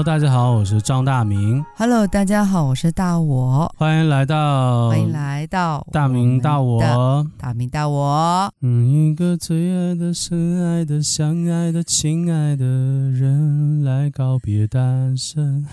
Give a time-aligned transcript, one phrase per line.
[0.00, 1.62] Hello，大家好，我是张大明。
[1.76, 3.70] Hello，大家好，我是大我。
[3.76, 8.50] 欢迎来到，欢迎来到大明大我，大明大我。
[8.62, 15.66] 嗯，一个最爱的、深爱的、相爱的、亲爱的人来告别单身。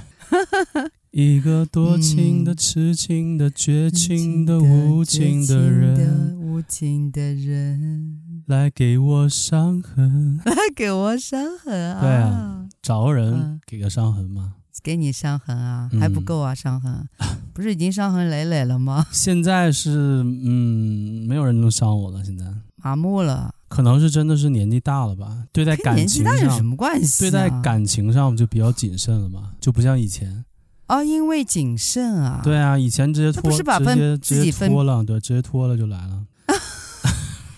[1.11, 11.99] 一个多情的、痴情的、绝情的、无情的人，无情的人来给我伤痕，来给我伤痕啊！
[11.99, 14.53] 对啊，找个人给个伤痕吗？
[14.81, 17.05] 给你伤痕啊，还不够啊，伤痕
[17.53, 19.05] 不是已经伤痕累累了吗？
[19.11, 22.45] 现在是嗯，没有人能伤我了，现在
[22.77, 25.44] 麻木了，可能是真的是年纪大了吧？
[25.52, 27.25] 对待感情上有什么关系？
[27.25, 30.45] 对待感情上就比较谨慎了嘛，就不像以前。
[30.88, 32.39] 哦，因为谨慎啊。
[32.41, 36.23] 对啊，以前直接脱，不是把分直接自己分脱了，对，直接脱了就来了。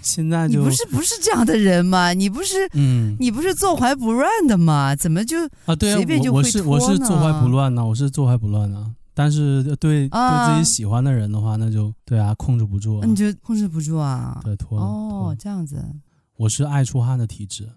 [0.01, 2.13] 现在就你不是不是这样的人吗？
[2.13, 4.95] 你不是嗯，你不是坐怀不乱的吗？
[4.95, 5.75] 怎么就啊？
[5.75, 5.97] 对啊？
[6.31, 8.95] 我我是我是坐怀不乱呢，我是坐怀不乱呢。
[9.13, 13.05] 但是对、啊、对自己喜欢的人的话，那就对啊，控制不住、啊。
[13.05, 14.39] 你就控制不住啊？
[14.43, 14.85] 对，脱了。
[14.85, 15.83] 哦，这样子。
[16.37, 17.69] 我是爱出汗的体质。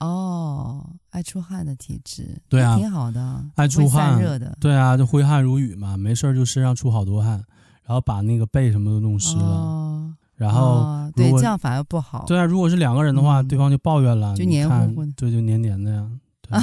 [0.00, 7.42] 哦，爱出汗的体质，对啊，挺好的，爱出汗热的，对啊，就挥汗如雨嘛，没事就身上出好多汗，
[7.84, 10.14] 然后把那个背什么都弄湿了，哦、
[10.44, 12.24] 然后、哦、对，这样反而不好。
[12.26, 16.10] 对啊，如果是两个人的话，嗯、对方就抱怨了，就黏糊糊的，对，就黏黏的呀。
[16.50, 16.60] 啊、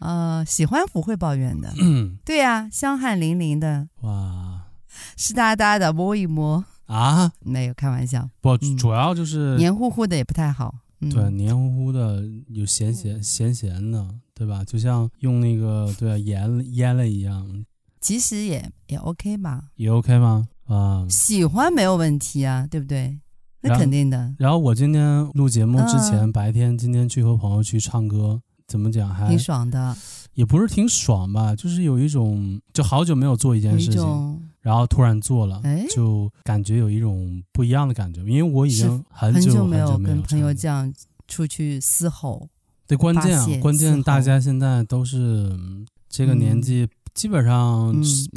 [0.00, 1.72] 呃，喜欢不会抱怨的，
[2.24, 4.62] 对呀、啊，香汗淋淋的，哇，
[5.16, 10.74] 湿哒哒的摸一摸啊， 没有开玩笑，不，主要就是、嗯、黏糊糊的也不太好。
[11.10, 14.64] 对，黏糊糊的，有咸咸咸咸的，对吧？
[14.64, 17.64] 就像用那个对啊盐腌了一样。
[18.00, 19.64] 其实也也 OK 吧？
[19.76, 20.46] 也 OK 吗？
[20.66, 23.18] 啊，喜欢没有问题啊，对不对？
[23.60, 24.34] 那肯定的。
[24.38, 29.96] 然后，我今天录节目之前，嗯、白天今天去和朋友去唱歌，怎么讲还挺爽的。
[30.34, 34.40] 也不是挺爽吧，就是有一种就好久没有做一件事情。
[34.60, 40.92] 然后突然做了，就感觉有一种不一样的感觉，因为我已经很久，没有跟朋友这样
[41.28, 42.48] 出去嘶吼。
[42.86, 45.58] 对，关键啊，关键大家现在都是
[46.08, 47.92] 这个年纪，嗯、基本上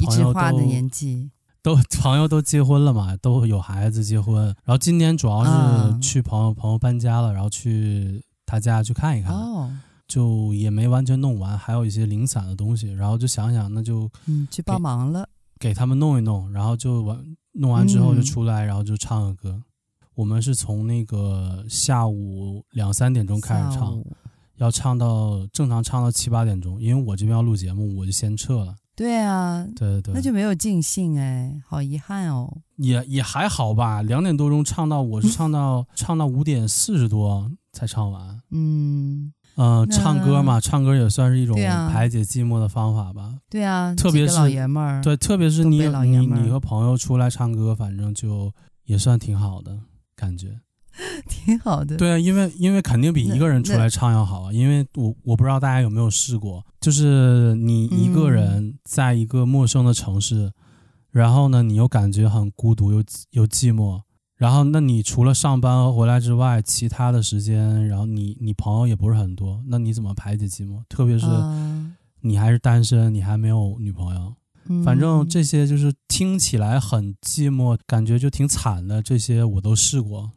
[0.06, 1.30] 朋友都、嗯、的年纪
[1.62, 4.46] 都 朋友都结婚了嘛，都有孩子结婚。
[4.46, 9.70] 然后今年主要是去朋友、嗯、朋友搬家了，然后去他家去看一看，哦、
[10.06, 12.92] 就也没完全弄完，还有一些零散的东西。
[12.92, 15.28] 然后就想想，那就嗯去帮忙了。
[15.58, 19.60] 给他们弄一弄，然后就完，弄完之后就出来，嗯、然后就唱个歌。
[20.14, 24.00] 我们是从那个下午两三点钟开始唱，
[24.56, 28.74] 要唱到正常唱到七八点钟，因为我这边要录节目，我就先撤了。
[28.98, 32.52] 对啊，对对对，那就没有尽兴哎，好遗憾哦。
[32.78, 38.40] 也也还好吧，两点多钟唱到，我是唱到唱到五点四十多才唱完。
[38.50, 39.32] 嗯。
[39.60, 41.56] 嗯、呃，唱歌嘛，唱歌也算是一种
[41.90, 43.38] 排解寂寞的方法吧。
[43.48, 48.52] 对啊，特别是老爷们儿，对，特别是你你你和朋友出来唱歌，反正就
[48.84, 49.78] 也算挺好的
[50.14, 50.60] 感觉，
[51.28, 51.96] 挺好的。
[51.96, 54.52] 对啊，因为因为肯定比一个人出来唱要好啊。
[54.52, 60.52] 因为我我不知道大家有没有试过，就是你一个人在一个陌生的城市，嗯、
[61.10, 64.02] 然后呢，你又感觉很孤独又又寂寞。
[64.36, 70.80] 然后，那你除了上班和回来之外，其他的时间，然后你你朋友也不是很多，那你怎么排解寂寞？
[70.88, 71.26] 特别是
[72.20, 74.32] 你还是单身，你还没有女朋友，
[74.68, 79.02] 嗯、反正这些就是听起来很寂寞，感觉就挺惨的。
[79.02, 80.30] 这些我都试过，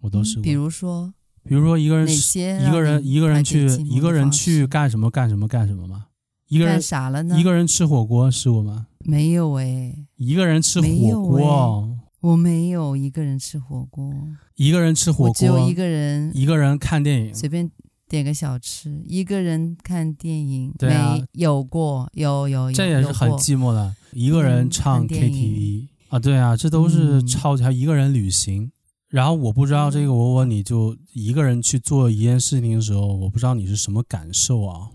[0.00, 0.42] 我都试过。
[0.42, 1.12] 比如说，
[1.44, 6.06] 比如说一个人，一个人，一个人去，一个人去干什么干什么干什么吗？
[6.48, 7.38] 一个人干啥了呢？
[7.38, 8.86] 一个人吃火锅试过吗？
[9.00, 9.94] 没有哎。
[10.16, 10.86] 一个人吃火
[11.26, 11.98] 锅。
[12.20, 14.12] 我没有一个人吃火锅，
[14.56, 17.70] 一个人吃火锅，只有一个人，一个人看电影，随便
[18.08, 28.72] 点个小吃，一个人看电影，对啊，没有过，有有有，这也是很寂寞的，一个人唱 KTV 啊，对啊，这都是超级，还一个人旅行，
[29.08, 34.90] 然后我不知道这个我我你就一个人去做一件事情的时候，我不知道你是什么感受啊？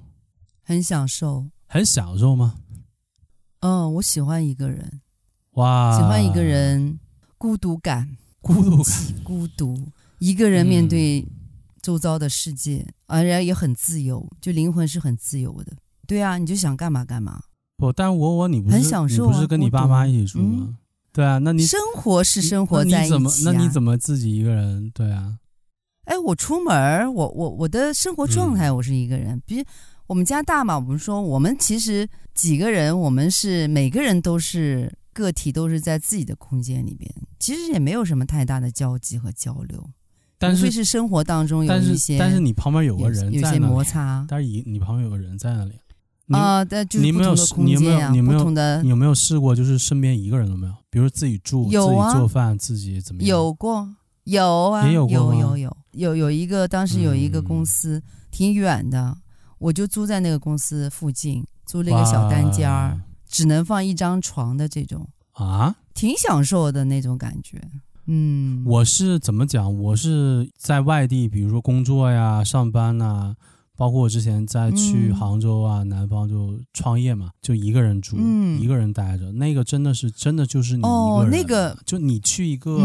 [0.64, 2.56] 很享受，很享受吗？
[3.62, 5.02] 嗯，我喜欢一个人，
[5.54, 7.00] 哇，喜欢一个人。
[7.38, 9.78] 孤独感，孤独感，孤独，
[10.20, 11.28] 一个人面对
[11.82, 15.74] 周遭的世界，而且、嗯、也很自由，就灵魂是很自由的。
[16.08, 17.42] 对啊，你就想干嘛干嘛。
[17.76, 20.68] 不，但我我你不是很享受、啊、你不是跟你爸妈一起住吗？
[20.70, 20.78] 嗯、
[21.14, 24.92] 对啊，那你生活是生活在一起、啊、那你怎么那你怎么自己一个人？
[24.94, 25.38] 对啊，
[26.06, 29.36] 哎，我出门，我我我的生活状态，我是一个人。
[29.36, 29.64] 嗯、比
[30.08, 34.92] 我们家大嘛，我们说我们其实几个人，我们是每个人都是。
[35.16, 37.08] 个体都是在自己的空间里边，
[37.38, 39.88] 其实也没有什么太大的交集和交流，
[40.40, 45.74] 但是是生活当中有一些，但是你旁边有个人在，有些摩擦，但是你你旁边有个人在那里，
[46.30, 53.30] 啊，但就是你没有你有没有你有没有的你有没有试过，就是身边一个人都没有，比如自己住，有啊、自己做饭，自己怎么样？
[53.30, 53.90] 有过，
[54.26, 55.78] 有啊，也有过有有有。
[55.94, 59.18] 有有一个，当时有一个公司、嗯、挺远的，
[59.58, 65.08] 我就租在那个公司附近，租了一个小单间儿，只能放一张床的这种。
[65.32, 67.60] 啊，挺享受的那种感觉。
[68.06, 69.76] 嗯，我是怎么讲？
[69.76, 73.36] 我是在外地，比如说工作呀、上班呐、啊，
[73.84, 82.78] 包括我之前在去杭州啊、嗯、南方就创业嘛，就一个人住，嗯、一个人待着，那个真的是真的就是你一个人，哦，那个就你去一个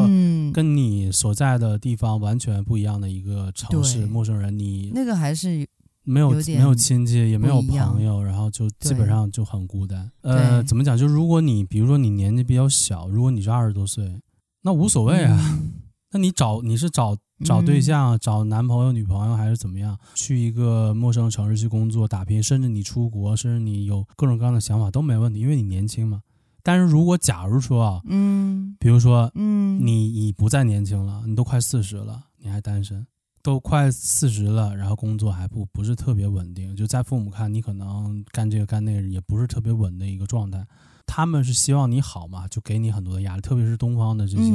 [0.53, 5.65] 跟你所在的地方完全不一样的一个城市，陌生人，你那个还是
[6.03, 10.11] 没有没有亲戚，也没有朋友，然后就基本上就很孤单。
[10.23, 10.99] 呃，怎么讲？
[10.99, 14.21] 就如果你比如说你年纪比较小，如果你是二十多岁。
[14.63, 15.75] 那无所谓啊，嗯、
[16.11, 19.99] 那你找你是找找对象、嗯、找男朋友、女朋友还是怎么样？
[20.15, 26.23] 去一个陌生的城市去工作打拼，甚至你出国，甚至你有各种各样的想法都没问题，因为你年轻嘛。
[26.63, 33.07] 但是如果假如说啊，嗯，比如说，嗯，你你不再年轻了，你都快四十了，你还单身，
[33.43, 40.67] 都快四十了，然后工作还不不是特别稳定，就在父母看你可能干这个干那个也不是特别稳的一个状态。
[41.07, 44.53] 他们是希望你好嘛，就给你很多的压力，特别是东方的这些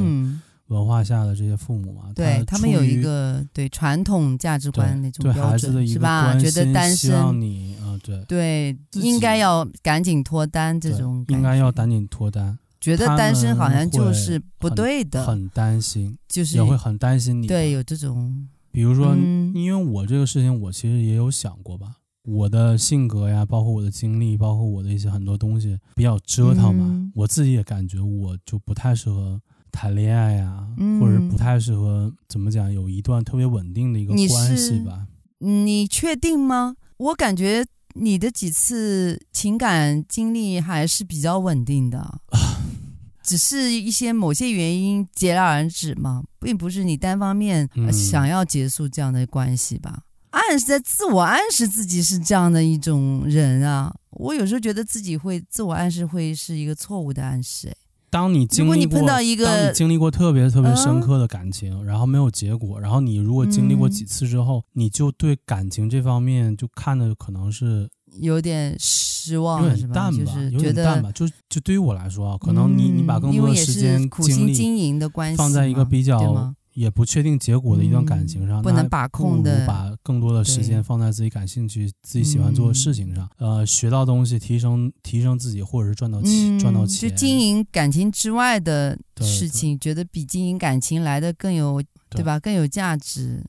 [0.68, 6.34] 文化下的这些父母嘛，嗯、对他们有一个对传统价值观那种标准，对孩子的一个是吧？
[6.38, 21.96] 觉得单身，希望你啊、呃，对对，应该要赶紧脱单这种，应该要赶紧脱单，觉得单身好像就是不对的，很，很担心，就是也会很担心你，对，有这种，比如说，嗯、因为我这个事情，我其实也有想过吧。
[22.26, 29.38] 我的性格呀，包括我的经历，包括我的一些很多东西比较折腾嘛，嗯、我自己也感觉我就不太适合
[29.74, 35.08] 谈恋爱呀，嗯、或者不太适合怎么讲，有一段特别稳定的一个关系吧。
[35.38, 36.76] 你确定吗？
[36.96, 42.20] 我感觉你的几次情感经历还是比较稳定的，
[43.22, 50.04] 只是一些某些原因戛然而止嘛，并不是你单方面想要结束这样的关系吧。
[50.30, 57.68] 暗示在自我暗示自己是这样的一种人啊，我有时候觉得自己会自我暗示会是一个错误的暗示。
[57.68, 57.74] 哎，
[58.14, 67.90] 当你经历过，如果你碰到一个，当你经历过特别特别深刻的感情，嗯、然后没有结果，然后你如果经历过几次之后，嗯、你就对感情这方面就看的可能是
[68.20, 71.10] 有点失望，有点淡吧，就是有点淡吧。
[71.10, 76.54] 就就对于我来说啊，可能你、嗯、你把更多的时间精力经营的关系放在一个比较。
[76.74, 83.30] 也不确定结果的一段感情上，嗯、不能把控的，把更多的时间放在自己感兴趣、自己喜欢做的事情上。
[83.38, 87.08] 嗯、呃，学到东西，提升提升自己，或者是赚到钱，嗯、赚到钱。
[87.08, 91.80] 就经营感情之外的事情，觉得比经营感情来的更有，
[92.10, 92.38] 对，对吧？
[92.40, 93.42] 更有价值。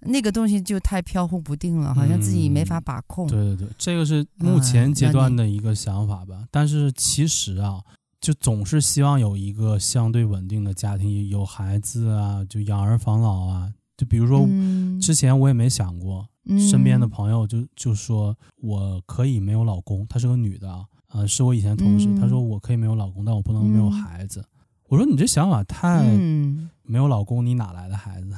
[0.00, 3.26] 那个东西就太飘忽不定了，好像自己没法把控。
[3.26, 6.36] 嗯、对对对，这个是目前阶段的一个想法吧。
[6.40, 7.80] 嗯、但是其实啊。
[8.26, 13.72] 就总是希望有一个相对稳定的家庭，有孩子啊，就养儿防老啊。
[13.96, 14.44] 就比如说，
[15.00, 24.40] 之前我也没想过，嗯、身边的朋友就就说我可以没有老公，她是个女的啊，呃，是我以前同事，她、嗯、说我可以没有老公，但我不能没有孩子。
[24.40, 26.02] 嗯、我说你这想法太
[26.82, 28.34] 没有老公，你哪来的孩子？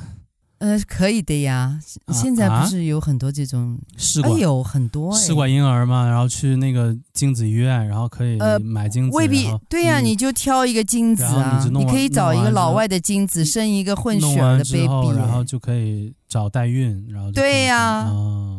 [0.59, 1.79] 呃，可以的呀。
[2.13, 9.17] 现在不是有很多这种试管，有很多试管婴儿嘛，然后去那个精子医院，然后可以买精子。
[9.17, 18.11] 未必对呀，你就挑一个精子啊，你可以找一个老外的精子，生一个混血的 baby，然后就可以找代孕，然后对呀，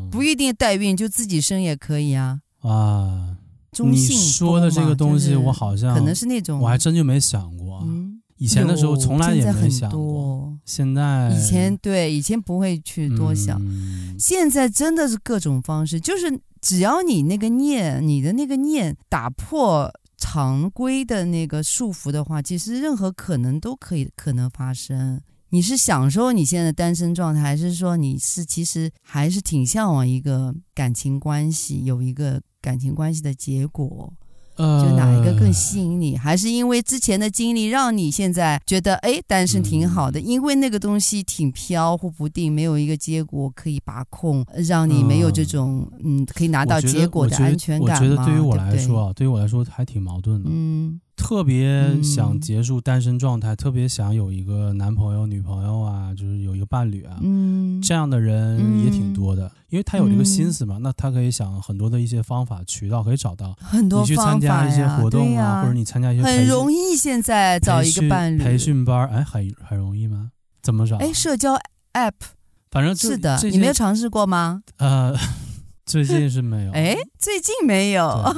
[0.10, 2.40] 不一定代孕，就自己生也可以啊。
[2.62, 3.36] 啊，
[3.78, 7.86] 你说的这个东西，我好像可能是那种，我还真就没想过。
[8.40, 25.22] 以前的时候从来也没想过，现在以前对以前不会去多想，嗯、现在真的是各种方式，就是只要你那个念，你的那个念打破常规的那个束缚的话，其实任何可能都可以可能发生。
[25.50, 34.14] 你是享受你现在的单身状态，还是说你是其实还是挺向往一个感情关系，有一个感情关系的结果？
[34.60, 36.18] 就哪一个更吸引你？
[36.18, 40.20] 还是因为之前的经历让你现在觉得哎，单身挺好的？
[40.20, 48.10] 因为那个东西挺飘忽不定，没有一个结果可以把控，让你没有这种嗯可以拿到结果的安全感吗？
[48.10, 50.50] 我觉得对于我来说啊，对于我来说还挺矛盾的。
[50.52, 51.00] 嗯。
[51.20, 63.54] 特别想结束单身状态，嗯、特别想有一个男朋友、女朋友啊，就是有一个伴侣啊，嗯、这样的人也挺多的，嗯、因为他有这个心思嘛，嗯、那他可以想很多的一些方法、渠道可以找到。
[63.60, 70.32] 很多你去参加一些活动啊，啊或者你参加一些很容易现在找一个伴侣培训班，哎，很很容易吗？
[70.64, 70.96] 怎么找？
[70.98, 71.56] 哎，社交
[71.94, 72.14] app，
[72.72, 74.64] 反正是的，你没有尝试过吗？
[74.78, 75.16] 呃。
[75.90, 76.72] 最近是没有。
[76.72, 78.36] 哎，最近没有。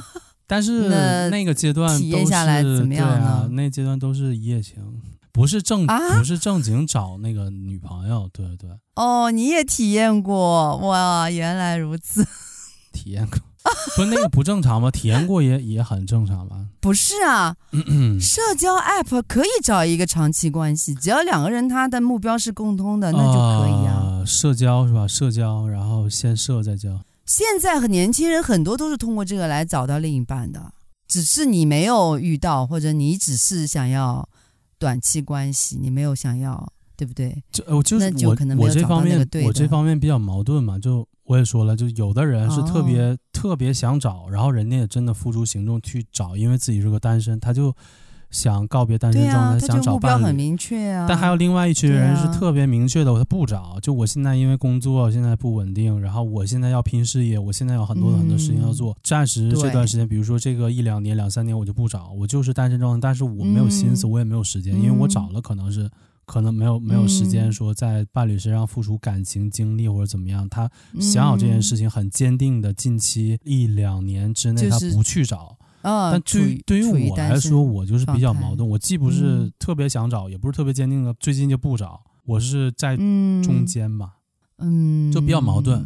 [0.52, 3.26] 但是那个阶段体验下来怎么样呢？
[3.26, 4.84] 啊、那阶段都是一夜情，
[5.32, 8.30] 不是正、啊、不是正经找那个女朋友。
[8.34, 8.70] 对对。
[8.96, 11.32] 哦，你也体验过哇？
[11.32, 12.28] 原来如此。
[12.92, 13.40] 体验过，
[13.96, 14.92] 不是那个不正常吗？
[14.92, 16.58] 体验过也也很正常吧？
[16.82, 17.56] 不是啊，
[18.20, 24.20] 社交 app 可以找一个长期关系，只要两个人他的目标是共通的，那就可以啊。
[24.20, 25.08] 呃、社交是吧？
[25.08, 27.00] 社交，然后先社再交。
[27.26, 30.74] 现在和年轻人很多都是通过这个来找到另一半的，
[31.08, 34.28] 只是你没有遇到，或者你只是想要
[34.78, 37.44] 短期关系，你没有想要，对不对？
[37.52, 47.76] 就我就是我我这方面我这方面比较矛盾嘛，就我也说了，就有的人是特别、哦、特别想找，然后人家也真的付诸行动去找，因为自己是个单身，他就。
[48.32, 51.06] 想告别单身状态，啊、想找伴侣，很明确啊。
[51.08, 53.78] 但还有另外一群人是特别明确的，他不找。
[53.82, 58.94] 就我现在因为工作现在不稳定，然后我现在要拼事业，我现在有很多很多事情要做。
[58.94, 63.02] 嗯、暂时这段时间，比如说这个一两年、两三年，我就不找，我就是单身状态。
[63.02, 65.90] 但是我没有心思，嗯、我也没有时间，因为我找了，可能是
[66.26, 70.48] 可能没有没有时间说在伴侣身上付出感情、精力或者怎么样。
[70.48, 70.70] 他
[71.00, 75.58] 想好这件事情，很坚定的，近期一两年之内他不去找。
[75.84, 78.68] 哦、但对对于我来说，我就是比较矛盾。
[78.68, 82.02] 我既不是特别想找，嗯、也不是特别坚定的，最近就不找。
[82.26, 84.18] 我是在中间吧，
[84.60, 85.86] 嗯，就比较矛盾。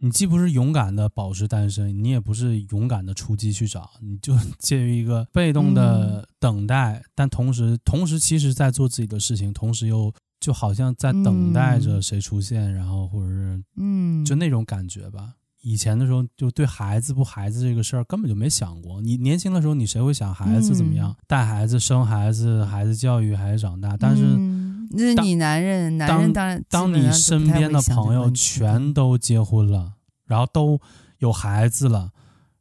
[0.00, 15.34] 你既不是勇敢的保持单身，你也不是勇敢的出击去找，你就 介于一个被动的等待，嗯、但同时同时其实在做自己的事情，同时又就好像在等待着谁出现，嗯、然后或者是嗯，就那种感觉吧。
[15.62, 19.00] 以前的时候，就对孩子不孩子这个事儿根本就没想过。
[19.02, 21.14] 你年轻的时候，你谁会想孩子怎么样？
[21.26, 23.96] 带孩子、生孩子、孩子教育、孩子长大？
[23.96, 24.22] 但是，
[24.90, 26.64] 那是你男人，男人当然。
[26.70, 29.94] 当你身边的朋友全都结婚了，
[30.26, 30.80] 然后都
[31.18, 32.12] 有孩子了，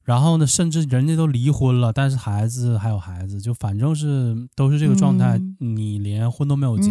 [0.03, 5.39] 然后呢，甚至人家都离婚了，但是孩子还有孩子，就反正是都是这个状态。
[5.59, 6.89] 你连婚都没有结，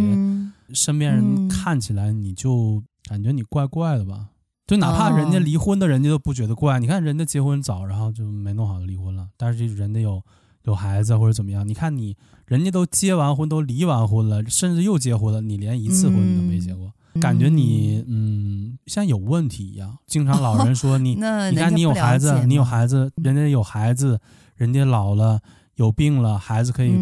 [0.73, 4.29] 身边人看起来你就感觉你怪怪的吧？
[4.67, 6.81] 就哪怕人家离婚的，人家都不觉得怪。
[6.81, 9.29] 你看人家结婚早，然后就没弄好就离婚了。
[9.37, 10.21] 但是人家有
[10.65, 19.97] 有孩子或者怎么样，你看你人家都结完婚，都离完婚了，甚至又结婚了，你连一次婚都没结过，感觉你嗯像有问题一样。
[20.07, 21.21] 经常老人说你，你
[21.57, 24.21] 看你有孩子，你有孩子，人家有孩子，
[24.57, 25.41] 人家老了。
[25.77, 26.93] 有病了，孩子可以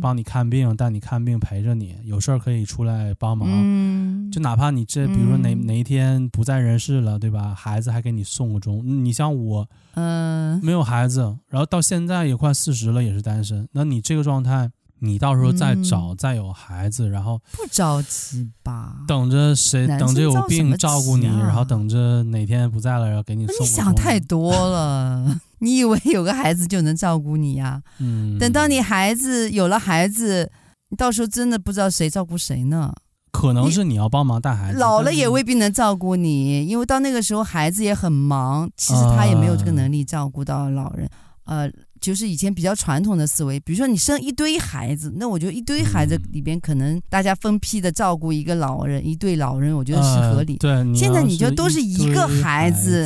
[0.00, 1.96] 帮你看病，带、嗯、你看病，陪着你。
[2.04, 7.54] 有事儿可以出来帮忙，嗯、就哪怕你这，比如说哪、嗯、哪一天不在人世了，对吧？
[7.54, 8.82] 孩子还给你送个终。
[9.04, 13.68] 你像我，嗯，没有孩子，然后到现在也快四十了，也是单身。
[13.72, 14.70] 那你这个状态，
[15.04, 18.98] 你到时候再找，嗯、再有孩子，然后不着急吧？
[19.08, 19.84] 等着谁？
[19.98, 23.66] 等着有病照顾你，然后等着哪天不在了，然后给你送。
[23.66, 25.40] 你想太多了。
[25.58, 27.82] 你以为有个孩子就能照顾你呀？
[27.98, 30.48] 嗯，等到你孩子有了孩子，
[30.90, 32.94] 你到时候真的不知道谁照顾谁呢？
[33.32, 41.10] 可能是你要帮忙带孩子，老了也未必能照顾你，因为到那个时候孩子也很忙，其实他也没有这个能力照顾到老人，
[41.46, 41.68] 呃。
[42.02, 50.54] 就是以前比较传统的思维，比如说你生一堆孩子，那我觉得一堆孩子里边可能大家分批的照顾一个老人，一对老人，我觉得是合理。
[50.54, 53.04] 呃、对，现在你就都是一个孩子，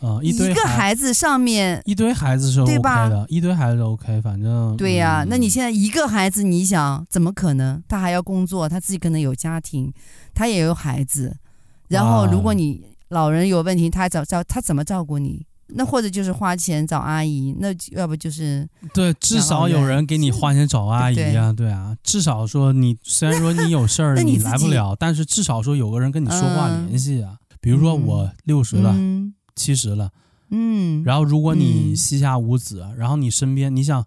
[0.00, 3.24] 啊，一堆一个孩子上面一堆孩子是 OK 的，对吧？
[3.28, 5.24] 一堆孩子 OK，反正对呀、啊。
[5.24, 7.82] 嗯、那你现在一个孩子，你想怎么可能？
[7.88, 9.90] 他还要工作，他自己可能有家庭，
[10.34, 11.34] 他也有孩子，
[11.88, 15.46] 然后如果你老人有问题，他找照他怎么照顾你？
[15.74, 27.36] 那或者就是花钱找阿姨，那要不就是对，至少有人给你花钱找阿姨啊，对啊，至少说你虽然说你有事儿 你来不了，但是至少说有个人跟你说话联系啊。
[27.60, 28.96] 比如说我六十了，
[29.54, 30.10] 七十了，
[30.50, 34.02] 嗯，然后如果你膝下无子，然后你身边你想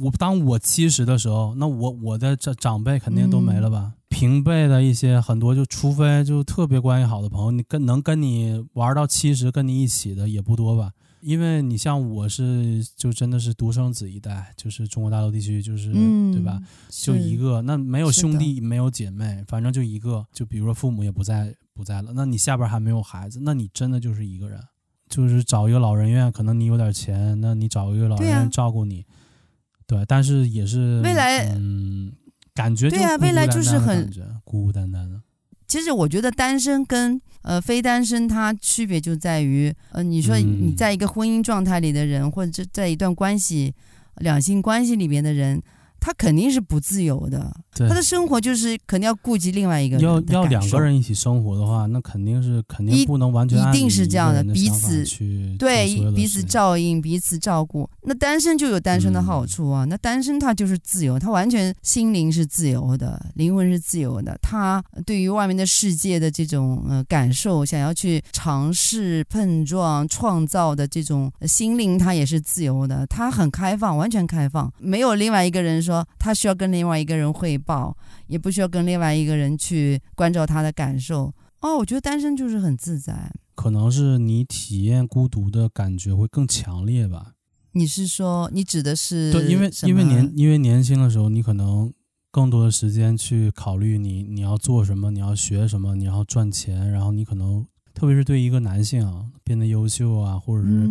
[0.00, 3.92] 我当我七十的时候，那我我的长长辈肯定都没了吧？
[4.16, 10.92] 平辈的一些很多，就除非就特别关系好的朋友，你跟能跟你玩到七十，跟你一起的也不多吧。
[11.20, 16.58] 因为你像我是就真的是独生子一代，就是中国大陆地区就是、嗯、对吧？
[16.88, 20.26] 就一个，那没有兄弟，没有姐妹，反正就一个。
[20.32, 24.58] 就比如说父母也不在不在了，那你下边还没有孩子，那你真的就是一个人。
[25.10, 29.04] 就是找一个老人院，可能你有点钱，那你找一个老人院照顾你，
[29.86, 30.06] 对，啊、对。
[30.06, 32.12] 但是也是未来，嗯。
[32.56, 34.10] 感觉对啊，未来就是很
[34.42, 35.20] 孤孤单单的。
[35.68, 43.74] 其实我觉得单身跟呃非单身，它区别就在于，呃，你说你在一个婚姻状态里的人，嗯、或者在一段关系、
[44.16, 45.62] 两性关系里边的人，
[46.00, 47.54] 他肯定是不自由的。
[47.78, 50.04] 他的生活就是肯定要顾及另外一个人。
[50.04, 57.88] 要要两个人一起生活的话，那肯定是肯定不能完全一定是这样的，彼此去对彼此照应、彼此照顾。
[58.02, 64.38] 那单身就有单身的好处啊，嗯、那单身他就是自由，他完全心灵是自由的，灵魂是自由的。
[64.40, 73.06] 他对于外面的世界的这种呃感受，想要去尝试、碰撞、创造的这种心灵，他也是自由的。
[73.06, 81.32] 他很开放，完全开放，没有另外一个人说他需要跟另外一个人汇报，也不需要跟另外一个人去关照他的感受。
[81.60, 83.32] 哦，我觉得单身就是很自在。
[83.54, 87.32] 可能是你体验孤独的感觉会更强烈吧？
[87.72, 89.32] 你是说你指的是？
[89.32, 91.92] 对，因为因为年因为年轻的时候，你可能
[92.30, 100.88] 更多的时间去考虑你你要做什么，你要学什么，你要赚钱，然后你可能特别是对一个男性啊，变得优秀啊，或者是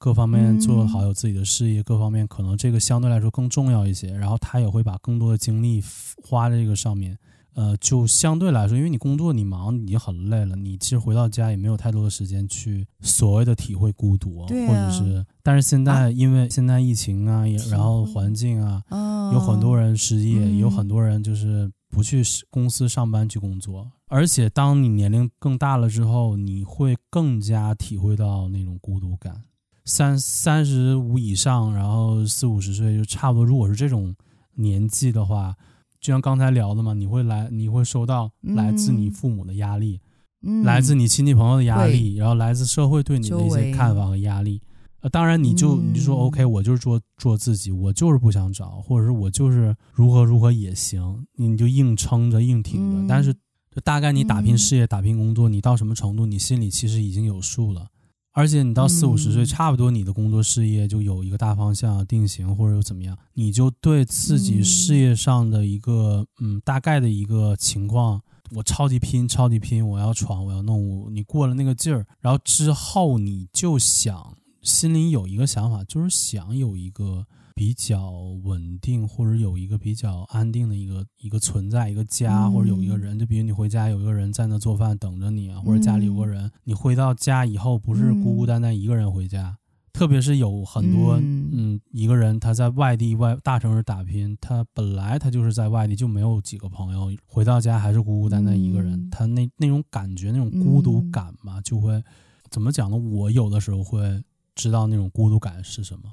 [0.00, 5.84] 各方面做好有自己的事业，嗯、各方面可能这个相对来说更重要一些，然后他也会把更多的精力
[6.26, 7.18] 花在这个上面。
[7.52, 29.42] 呃，就相对来说，因为你工作你忙，你很累了，你其实回到家也没有太多的时间去所谓的体会孤独，啊、或者是，但是现在因为现在疫情啊，也然后环境啊，哦、有很多人失业，嗯、有很多人就是不去公司上班去工作，而且当你年龄更大了之后，你会更加体会到那种孤独感。
[29.90, 34.14] 三三十五以上，然后四五十岁就差不多，如果是这种
[34.54, 35.54] 年纪的话。
[36.00, 40.00] 就像刚才聊的嘛，你会来，你会收到来自你父母的压力，
[40.40, 44.62] 嗯、来自你亲戚朋友的压力，对然后来自社会对你的一些看法和压力。
[45.02, 53.02] 呃，当然你就你就说、嗯、OK，我就是做做自己，我就是不想找，或者是我就是如何如何也行，你就硬撑着硬挺着。
[53.02, 57.88] 嗯、但是，就大概你打拼事业、嗯、打拼工作，你到什么程度，你心里其实已经有数了。
[58.32, 77.26] 而且你到四五十岁，差不多你的工作事业就有一个大方向定型，或者又怎么样，你就对自己事业上的一个嗯大概的一个情况，我超级拼，超级拼，我要闯，我要弄，你过了那个劲儿，然后之后你就想心里有一个想法，就是想有一个。
[77.60, 78.10] 比较
[78.42, 89.58] 稳定，或者有一个比较安定的一个一个存在，一个家，或者有一个人，就比如你回家有一个人在那做饭等着你啊，或者家里有个人，你回到家以后不是孤孤单单一个人回家，
[89.92, 102.02] 特别是有很多嗯一个人他在外地外大城市打拼，他本来他就是在外地就没有几个朋友，回到家还是孤孤单单一个人，他那那种感觉那种孤独感嘛，就会
[102.48, 102.96] 怎么讲呢？
[102.96, 106.04] 我有的时候会知道那种孤独感是什么。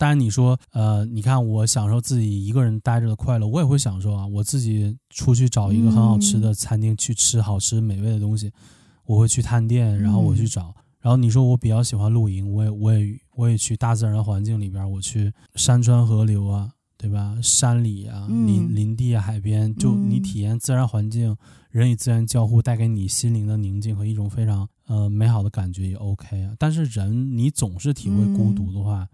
[0.00, 4.26] 当然，你说，呃，你看我享受自己一个人待着的快乐，我也会享受啊。
[4.26, 8.50] 我自己出去找一个很好吃的餐厅去吃好吃美味的东西，
[9.04, 10.74] 我会去探店，然后我去找。
[11.02, 17.36] 然后你说我比较喜欢露营，我也我也我也去大自然环境里边，我去山川河流啊，对吧？
[17.42, 21.36] 山里啊，林林地啊，海边，就你体验自然环境，
[21.70, 26.54] 人与自然交互，带给你心灵的宁静和一种非常呃美好的感觉也 OK 啊。
[26.58, 29.06] 但是人你总是体会孤独的话。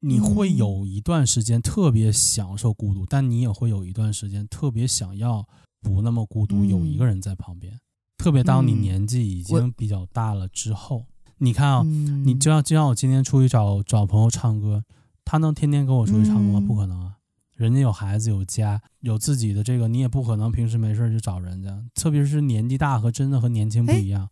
[0.00, 5.46] 你会有一段时间特别享受孤独，但你也会有一段时间特别想要
[5.80, 7.78] 不那么孤独，有一个人在旁边。
[8.16, 11.06] 特别当你年纪已经比较大了之后，
[11.38, 14.84] 你看啊，你就像就像我今天出去找找朋友唱歌，
[15.24, 16.66] 他能天天跟我出去唱歌吗？
[16.66, 17.16] 不可能啊！
[17.56, 21.82] 人家有孩子有家有自己的这个，你也不可能平时没事就找人家。
[21.94, 24.28] 特别是年纪大和真的和年轻不一样。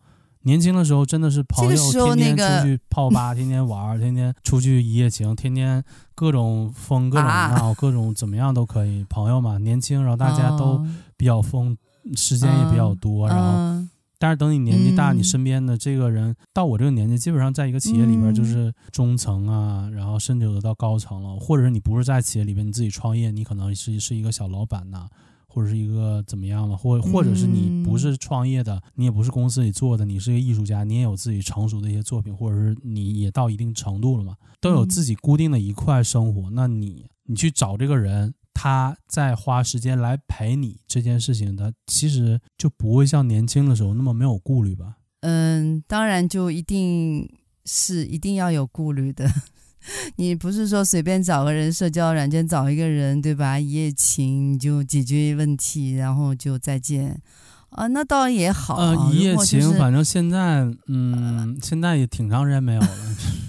[0.48, 5.84] 年轻的时候真的是朋友，天天出去泡吧， 天天玩，天天出去一夜情，天天
[6.14, 9.04] 各种疯，各种闹，各种怎么样都可以。
[9.10, 10.82] 朋友嘛，年轻，然后大家都
[11.18, 11.76] 比较疯，
[12.16, 13.28] 时间也比较多。
[13.28, 13.86] 然后，
[14.18, 25.06] 但是等你年纪大，你身边的这个人到我这个年纪，基本上在一个企业里边就是中层啊，然后甚至有的到高层了，或者是你不是在企业里边，你自己创业，你可能是是一个小老板呐。
[25.48, 36.50] 或者是一个怎么样了，或或者是你不是创业的，你也不是公司里做的，你是一个艺术家，你也有自己成熟的一些作品，或者是你也到一定程度了嘛，都有自己固定的一块生活。
[36.50, 44.98] 那你你去找这个人，他在花时间来陪你这件事情，他其实就不会像年轻的时候那么没有顾虑吧？
[45.20, 47.28] 嗯，当然就一定
[47.64, 49.28] 是一定要有顾虑的。
[50.16, 53.58] 你不是说随便找个人社交软件找一个人对吧？
[53.58, 57.20] 一夜情就解决问题，然后就再见
[57.70, 57.86] 啊？
[57.88, 58.76] 那倒也好。
[58.76, 62.88] 呃，一夜情，就是、反正现在嗯，呃、 现在也挺长时间没有了，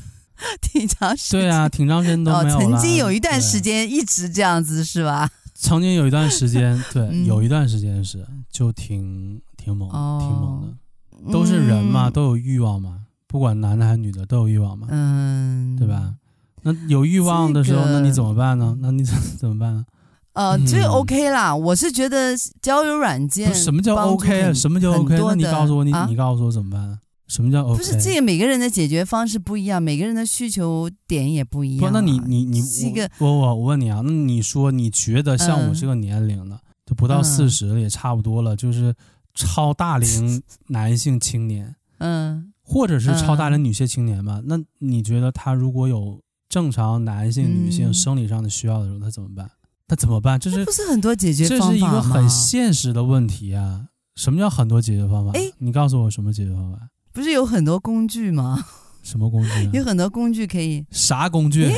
[0.62, 1.42] 挺长时间。
[1.42, 5.30] 对啊，挺长时间都没有曾经有一段时间一直这样子是吧？
[5.54, 11.34] 曾经有一段时间，对，嗯、有一段时间是就挺挺猛，哦、挺猛的。
[11.34, 16.14] 都是人嘛，嗯、都有欲望嘛，不管男的还是女的都有欲望嘛，嗯，对吧？
[16.64, 18.78] 那有欲望的时候，这个、那你怎么办呢？
[18.82, 19.86] 那你怎怎么办呢？
[20.34, 21.56] 呃，嗯这 OK 啦。
[21.56, 24.54] 我是觉得交友软件什么叫 OK 啊？
[24.54, 25.18] 什么叫 OK？
[25.18, 27.00] 那你告诉我，你、啊、你告诉我怎么办？
[27.28, 27.78] 什么叫 OK？
[27.78, 31.92] 不是这个每个人的解决方式不一样，每个人的需求点也不一样、啊。
[31.92, 38.96] 不，那你你你这个我我我问你啊，那你说你觉得像我这个年龄的，就、嗯、不到四十了，也差不多了，就是
[39.36, 44.44] 超大龄男性青年，嗯，或者是超大龄女性青年吧、嗯？
[44.48, 46.20] 那你觉得他如果有
[46.50, 49.50] 正常男性、女性生理上的需要的时候，他怎么办？
[49.88, 50.40] 他怎么办？
[50.40, 51.72] 这是不是很多解决方法吗？
[51.72, 53.86] 这是一个很现实的问题啊！
[54.16, 55.32] 什么叫很多解决方法？
[55.34, 56.80] 哎，你告诉我什么解决方法？
[57.14, 58.66] 不是有很多工具吗？
[59.04, 59.70] 什么工具、啊？
[59.74, 60.86] 有很多工具可以。
[60.92, 61.72] 啥工具？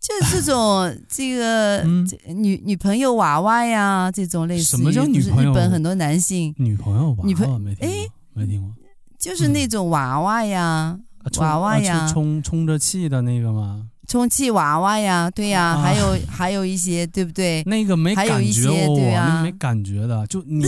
[0.00, 4.76] 就这种 这个、嗯、女女朋友娃娃呀，这种类似。
[4.76, 5.50] 什么叫女朋友？
[5.50, 8.70] 日本很多男性女朋友娃娃，女朋友没听过，哎，没听过。
[9.18, 13.88] 就是那种娃娃呀，嗯、娃娃呀，充充着气的那个吗？
[14.06, 17.62] 充气娃娃呀，对呀，啊、还有还有一些，对不对？
[17.64, 20.64] 那个没感觉，还有一些对呀，那没感觉的，就你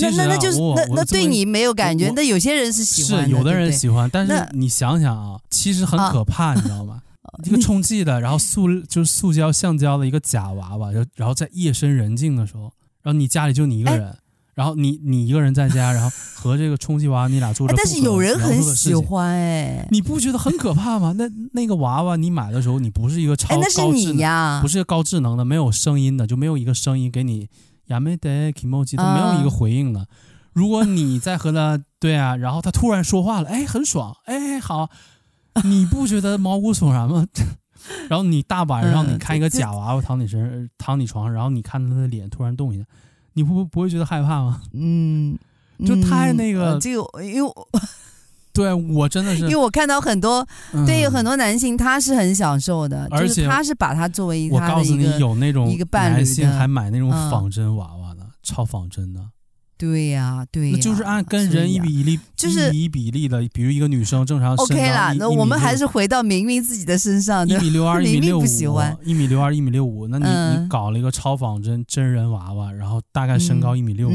[0.00, 7.00] 那那那就是那那对你没有感觉，那有些人是喜欢的，是有的人喜欢，对对，但是你想想啊，其实很可怕，你知道吗？
[7.44, 12.72] 一个充气的，然后塑就是塑胶橡胶的一个假娃娃，然后然后在夜深人静的时候，
[13.02, 14.08] 然后你家里就你一个人。
[14.08, 14.16] 哎
[14.60, 21.14] 然后你你一个人在家，然后和这个充气娃娃，你俩做着，但是有人很喜欢哎，你不觉得很可怕吗？
[21.16, 27.48] 那那个娃娃你买的时候，你不是一个超高智能，不是一个高智能的，没有声音的，就没有一个声音给你
[27.86, 30.06] 亚美得 kimoji 都没有一个回应的。
[30.52, 34.90] 如果你在和他对啊，然后他突然说话了，哎，很爽，哎，好，
[35.64, 37.26] 你不觉得毛骨悚然吗？
[38.10, 42.84] 然后你大晚上你看一个假娃娃躺你身上，躺你床上，然后你看他的脸突然动一下。
[43.34, 44.60] 你不不会觉得害怕吗？
[44.72, 45.38] 嗯，
[45.86, 47.52] 就太那个，这个因为
[48.52, 59.20] 对我真的是，因为我看到很多，嗯、对于很多男性他是很享受的，而且、就是、他是把他作为一个，我告诉你有那种一个伴侣男性还买那种仿真娃娃的，嗯、超仿真的。
[59.80, 68.44] 对呀、啊，对呀、啊，那就是按跟人一比一例，就是一比例的，比如一个女生正常 OK 啦，那我们还是回到明明自己的身上，一米六二， 一米六五，
[69.02, 74.12] 一米六二，一米六五，那你、嗯、你搞了一个超仿真真人娃娃，然后大概身高一米六五，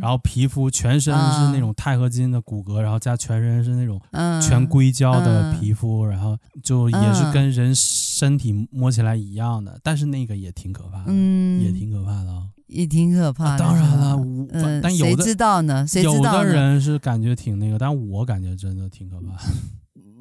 [0.00, 4.00] 然后皮肤全身是那种钛合金的骨骼，然后加全身是那种
[4.40, 12.44] 全硅胶的皮肤，然后就也是跟人身体摸起来一样的，但是那个也挺可怕的，嗯、也挺可怕的啊。
[12.72, 14.16] 也挺可怕的，当然了，
[14.50, 15.86] 嗯，但有的谁知道呢？
[15.86, 16.18] 谁知道呢？
[16.18, 19.38] 有的人是感觉挺那个，但我感觉真的挺可怕。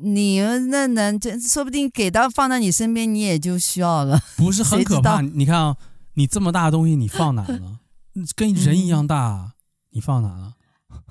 [0.03, 4.19] 你那能这说不定给到放在你身边，你也就需要了。
[4.35, 5.21] 不是很可怕？
[5.21, 5.77] 你看啊，
[6.15, 7.79] 你这么大的东西，你放哪了？
[8.35, 9.51] 跟人一样大，嗯、
[9.91, 10.53] 你放哪了？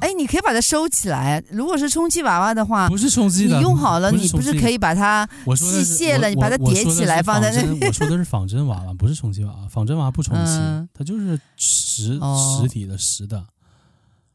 [0.00, 1.42] 哎，你可以把它收起来。
[1.50, 6.28] 如果是充气娃娃的话，不是充气的，你用好了，不你不是可以把它器械了？
[6.28, 7.78] 你把它叠起来放在那里。
[7.86, 9.68] 我说的是仿真娃娃，不是充气娃娃。
[9.68, 13.38] 仿真娃娃不充气，嗯、 它就是实实体的实的。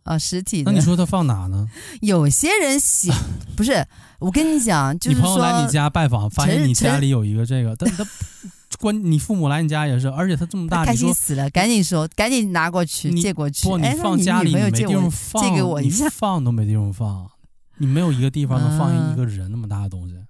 [0.03, 0.71] 啊、哦，实体的。
[0.71, 1.67] 那你说它放哪呢？
[2.01, 3.11] 有些人喜
[3.57, 3.83] 不是，
[4.19, 8.05] 我跟你讲，就是说你朋友来你家拜访，发现你家里有一个这个，但他。
[8.79, 13.67] 关你父母来你家也是，而且他这么大，开心死了，赶紧说，赶紧拿过去，借过去。
[13.67, 17.29] 不，你放家里你没地方放，借给我一下，你放都没地方放，
[17.77, 20.27] 你没有一个地方能放一个人那么大的东西，嗯、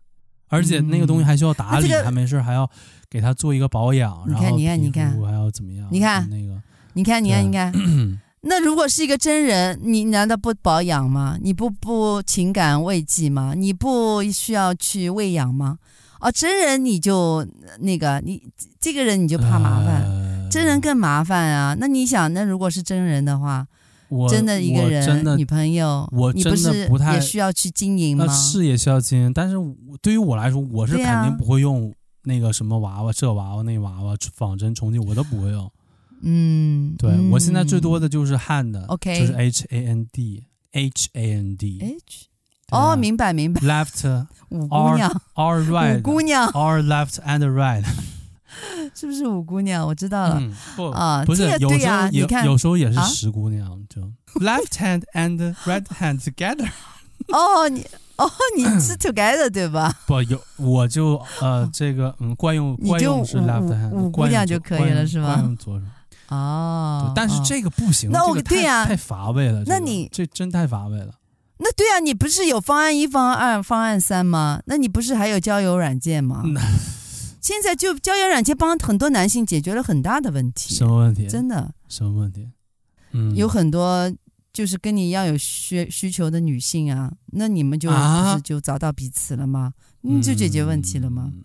[0.48, 2.70] 而且那个东西还需要打理，嗯、还没事还要
[3.10, 4.24] 给他做一个保养。
[4.28, 5.88] 你看，你看，你看，还要怎么样？
[5.92, 6.62] 你看那个，
[6.94, 7.74] 你看，你看，你看。
[8.48, 11.36] 那如果是一个真人，你难道不保养吗？
[11.42, 13.56] 你不不情感慰藉吗？
[13.56, 15.80] 你不需要去喂养吗？
[16.26, 17.48] 哦，真人你就
[17.82, 18.42] 那个，你
[18.80, 21.76] 这个人你就怕麻烦，呃、真人更麻烦啊。
[21.80, 23.68] 那你想，那如果是真人的话，
[24.10, 28.28] 我真的一个人女朋友，我真的不太也需要去经营吗？
[28.34, 29.56] 是也需要经营，但是
[30.02, 35.72] 对于我来说，我是肯定不会用那个什么娃娃，这娃娃那娃娃仿真充气，我都不会用。
[36.24, 42.26] 嗯，对我现在最多的就是 hand，OK，、嗯、就是 H A N D，H A N D，H，
[42.72, 44.26] 哦，明白明白，left。
[44.50, 47.84] 五姑娘，or right，五姑娘，or left and right，
[48.96, 49.86] 是不是五姑娘？
[49.86, 54.02] 我知道了，嗯、不啊，不是，这个、有时候也你看有时候也是十姑娘，啊、 就
[54.40, 56.70] left hand and right hand together。
[57.30, 57.86] 哦，你
[58.18, 59.94] 哦，你是 together 对吧？
[60.06, 65.34] 不，有我就呃，这个嗯，惯用惯用是 left hand，五姑娘就可以了是吗？
[65.34, 65.86] 惯用左手。
[66.30, 69.64] 哦，但是这个不行，那我对呀，太乏味了。
[69.66, 71.14] 那你这真太乏味了。
[71.58, 74.62] 那对啊，你不是有方案一、方案二、方案三吗？
[74.66, 76.44] 那你不是还有交友软件吗？
[77.42, 80.74] 现在就交友软件帮很多男性解决了很大的问题。
[80.74, 81.28] 什么问题？
[81.28, 81.72] 真的？
[81.88, 82.50] 什么问题？
[83.12, 84.12] 嗯，有很多
[84.52, 89.74] 就是跟你一样有需需求的女性啊，那你们就、啊、不是就找到彼此了吗？
[90.02, 91.32] 你就解决问题了吗？
[91.34, 91.44] 嗯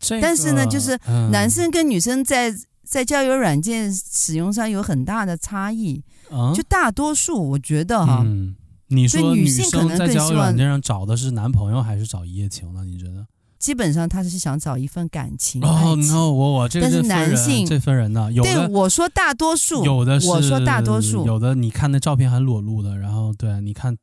[0.00, 0.96] 这个、但是呢，就是
[1.32, 6.00] 男生跟女生在在交友软件使用上有很大的差异。
[6.30, 8.54] 嗯，就大多数，我觉得哈，嗯，
[8.88, 12.84] 你说女性可能在交友软件上找的是男朋友还是找一夜情呢？
[12.84, 13.26] 你觉得？
[13.58, 15.60] 基本上他是想找一份感情。
[15.64, 23.96] 哦，no，我我这个是男性这分人的，有的对我说大多数，有的是我说大多数，有的你看那照片还裸露的，然后对，你看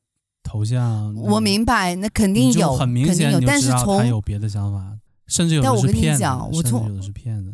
[0.43, 7.53] 头像，我明白，那肯定有，很明显有，但是从他有别的想法，甚至有的是骗子，甚至有的是骗子。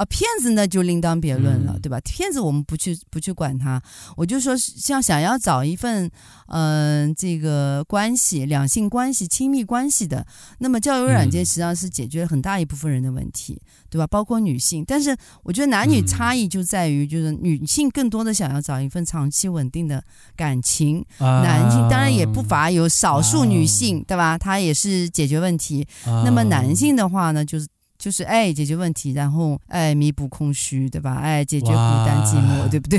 [0.00, 2.00] 啊，骗子呢就另当别论了，嗯、对吧？
[2.00, 3.82] 骗子我们不去不去管他，
[4.16, 6.10] 我就说像想要找一份
[6.46, 10.26] 嗯、呃、这个关系，两性关系、亲密关系的，
[10.60, 14.06] 那么交友软件实际上是解决了很大一部分人的问题，嗯、对吧？
[14.06, 20.02] 包括女性，但是我觉得男女差异就在于，就是女性更多的想要找一份长期稳定的
[20.34, 24.38] 感情，啊、男性当然也不乏有少数女性，啊、对吧？
[24.38, 27.68] 她也是解决问题，啊、那么男性的话呢，就是。
[28.00, 31.16] 就是哎，解决问题，然后哎，弥补空虚，对吧？
[31.16, 32.98] 哎，解决孤单寂寞，对不对？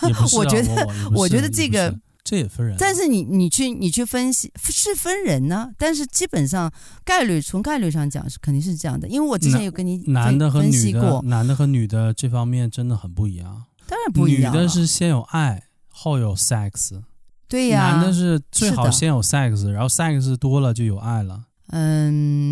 [0.00, 2.74] 不 啊、我觉得，我，我觉得这个也这也分人。
[2.76, 6.68] 但是你你去你去分析是分人呢，但是基本上
[7.04, 13.64] 概率从概率上讲是肯定是这样的，因为我之前有跟你男的和女的分析过，男的和女的这方面真的很不一样。
[13.86, 17.00] 当然不一样，女的是先有爱后有 sex，
[17.46, 21.44] 对呀、啊，男的是最好先有 sex，然后 sex 多了就有爱了。
[21.68, 22.43] 嗯，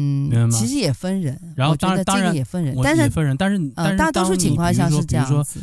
[0.50, 5.60] 其实也分人，然后当然当然也分人，但是也分人，但是呃，大多数情况下是这样子。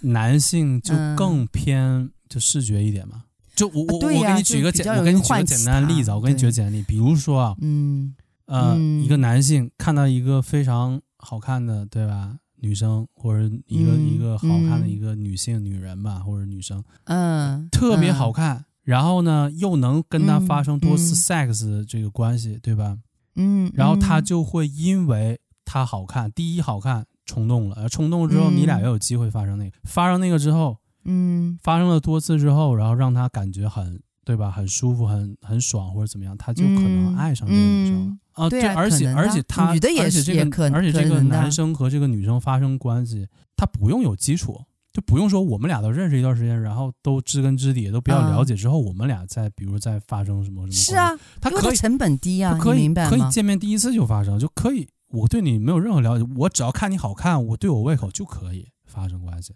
[0.00, 8.14] 男性就更偏就视觉一点嘛，就我我我给你举个简，我给你举个简单的例子，我给你举个简单例子，比如说啊，嗯
[8.46, 12.36] 呃，一个男性看到一个非常好看的，对吧？
[12.60, 18.64] 女生或者一个一个好看的一个女性女人吧，或者女生，嗯，特别好看。
[18.82, 22.96] 然后呢，又能跟他发生多次 sex 这个关系，嗯、对吧？
[23.38, 34.50] 嗯，然后他就会因为他好看，第一好看冲动了，而冲动之后，你俩又有机会发生那个，嗯、发生那个之后，嗯，发生了多次之后，然后让他感觉很，对吧？
[34.50, 38.48] 很舒服，很很爽或者怎么样，他就可能爱上这个女生、嗯、啊。
[38.50, 44.60] 对，而且而且他，女的也是而且这个而且这个男生和这个女生发生关系，他不用有基础。
[44.92, 50.72] 就不用说我们俩都认识一段时间，然后都知根知底，都比较了解之后，我们俩再比如再发生什么什么。
[50.72, 54.88] 是啊，他可以成本低啊，可以明白可以见面第一次就发生，就可以。
[55.10, 59.54] 我对你没有任何了解，我只要看你好看，我对我胃口就可以发生关系。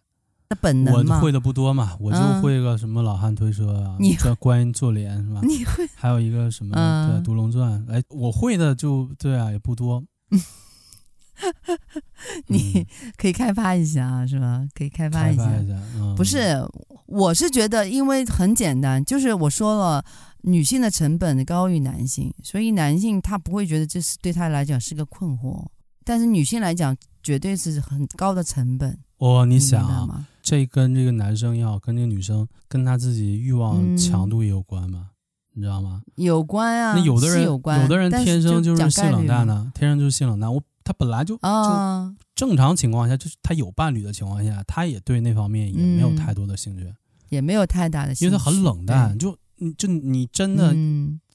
[0.48, 5.40] 那本能我会的不多嘛，我就会个什么老汉推车啊，你观音坐莲是吧？
[5.42, 10.04] 你会还有一个什么对独龙传，哎，我会的就对啊，也不多。
[12.46, 14.66] 你可以开发一下啊，是吧？
[14.74, 15.42] 可以开发一下。
[15.56, 16.56] 一下嗯、不是，
[17.06, 20.04] 我是觉得，因为很简单，就是我说了，
[20.42, 25.66] 女性的成本高于男性，所以男性他不会觉得这是对他来讲是个困惑，
[26.04, 28.98] 但是女性来讲，绝对是很高的成本。
[29.18, 35.10] 哦，你想啊，这跟这个男生要跟这个女生跟他自己欲望强度也有关吗？
[35.10, 35.14] 嗯、
[35.54, 36.02] 你知道吗？
[36.16, 36.94] 有关啊。
[36.94, 40.52] 那有的人有关，有的人天生就是性冷淡呢、啊，天生就是性冷淡。
[40.52, 40.62] 我。
[40.84, 46.92] 他本来就就正常情况下，就是他有伴侣的情况下，他也对那方面也没有太多的兴趣，
[47.28, 49.18] 也没有太大的兴趣，因为他很冷淡。
[49.18, 50.74] 就你就你真的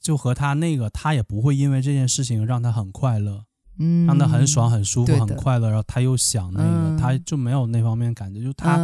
[0.00, 3.44] 就和他那个，他也不会因为这件事情让他很快乐，
[3.78, 8.42] 嗯，让他很爽、很舒服、很快乐，然后他又想那个，他就没有那方面感觉。
[8.42, 8.76] 就他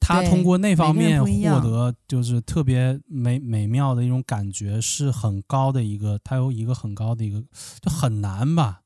[0.00, 7.40] 他通过那方面获得就是特别美美妙的一种感觉，是很高的一个，他有一个很高的一个，
[7.80, 8.80] 就很难吧。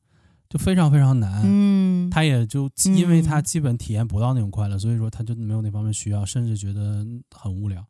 [0.50, 7.86] 就非常非常难，嗯，他也就因为他基本体验不到那种快乐，嗯、所以说他就没有那方面需要，甚至觉得很无聊。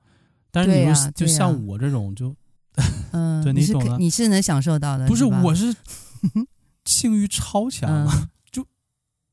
[0.50, 2.36] 但是你说，啊、就像我这种就，
[3.12, 5.20] 嗯， 对，你懂的，你是能享受到的，不是？
[5.20, 5.74] 是我是
[6.84, 8.66] 性欲超强，嗯、就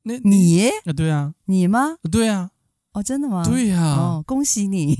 [0.03, 1.97] 那你啊，对啊，你吗？
[2.09, 2.51] 对啊，
[2.93, 3.43] 哦，真的吗？
[3.43, 4.97] 对呀、啊，哦，恭喜你！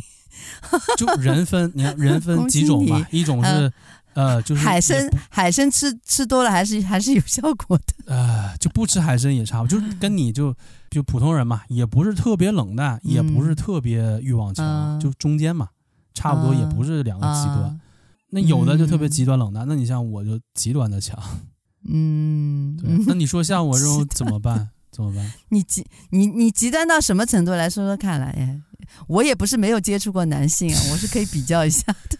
[0.97, 3.71] 就人分，你看人 分几种嘛，一种是。
[4.17, 7.93] 嗯呃，就是海参，海参吃吃多了还是还是有效果的。
[8.12, 10.56] 呃，就不吃海参也差不多，就是跟你就
[10.89, 15.69] 就普通人嘛，也不是特别冷淡，嗯、也不是特别欲望强，嗯、就中间嘛，
[16.15, 17.65] 差不多也不是两个极端。
[17.65, 17.80] 嗯、
[18.32, 21.15] 那有的就特别极端冷淡，嗯、那你像我就极端的强。
[21.88, 22.89] 嗯，对。
[23.06, 24.69] 那你说像我这种 怎么办？
[24.91, 25.32] 怎么办？
[25.49, 27.51] 你极你你极端到什么程度？
[27.51, 28.60] 来说说看来，哎，
[29.08, 32.17] 我也不是没有接触过男性啊，我是可以比较一下的。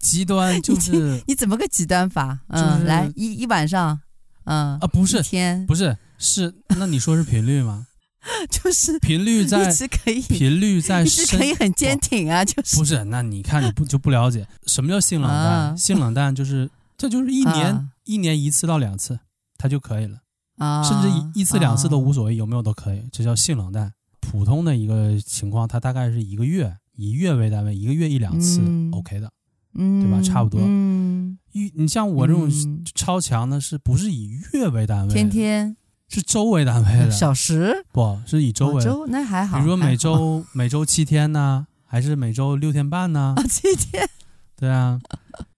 [0.00, 2.40] 极端 就是你，你怎么个极端法？
[2.48, 4.00] 嗯，就是、来一一晚上，
[4.44, 7.86] 嗯啊，不是天，不是是，那你说是频率吗？
[8.50, 13.04] 就是频率在一直可以，频率在一直可以很坚挺啊，就是不是？
[13.04, 15.38] 那你看你不就不了解什么叫性冷淡？
[15.38, 19.18] 啊、性冷淡就是这就是一年、啊、一年一次到两次，
[19.56, 20.18] 它就可以了。
[20.58, 23.90] 啊，甚至一一次两次都无所谓，有没有都可以，这叫性冷淡。
[24.20, 28.60] 普通的一个情况，它大概是一个月，以月为单位，一个月一两次
[28.92, 29.32] ，OK 的，
[29.74, 30.20] 嗯，对吧？
[30.22, 30.60] 差不多。
[30.62, 31.38] 嗯，
[31.74, 32.50] 你像我这种
[32.94, 35.14] 超强的，是不是以月为单位？
[35.14, 35.76] 天天
[36.08, 38.82] 是周为单位的，小时不是以周为。
[38.82, 39.58] 周那还好。
[39.58, 43.34] 比如说每周 每周七天呢，还是每周六天半呢？
[43.48, 44.08] 七天。
[44.56, 45.00] 对啊，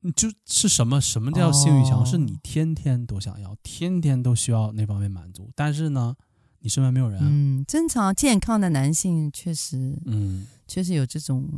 [0.03, 2.07] 你就是什么什么叫性欲强？
[2.07, 6.15] 是你天天都想要，天天都需要那方面满足，但是呢，
[6.61, 7.19] 你身边没有人。
[7.21, 11.49] 嗯，正常健康的男性确实，嗯，确实有这种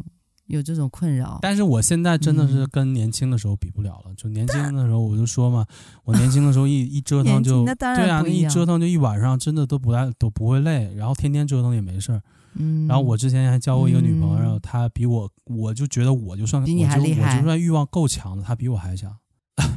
[0.47, 1.39] 有这种困扰。
[1.43, 4.15] 但是我现在真的是跟年轻的时候比不了了。
[4.17, 5.65] 就年轻的时候，我就说嘛，
[6.05, 12.23] 我年轻的时候一 一折腾就对啊，一折腾就一晚上，真的都不带都不会累，然后天天折腾也没事儿。
[12.57, 19.13] 嗯，然后我之前还交过一个女朋友，她比我，我就觉得我就算比你还厉害，我就算欲望够强的，她比我还强。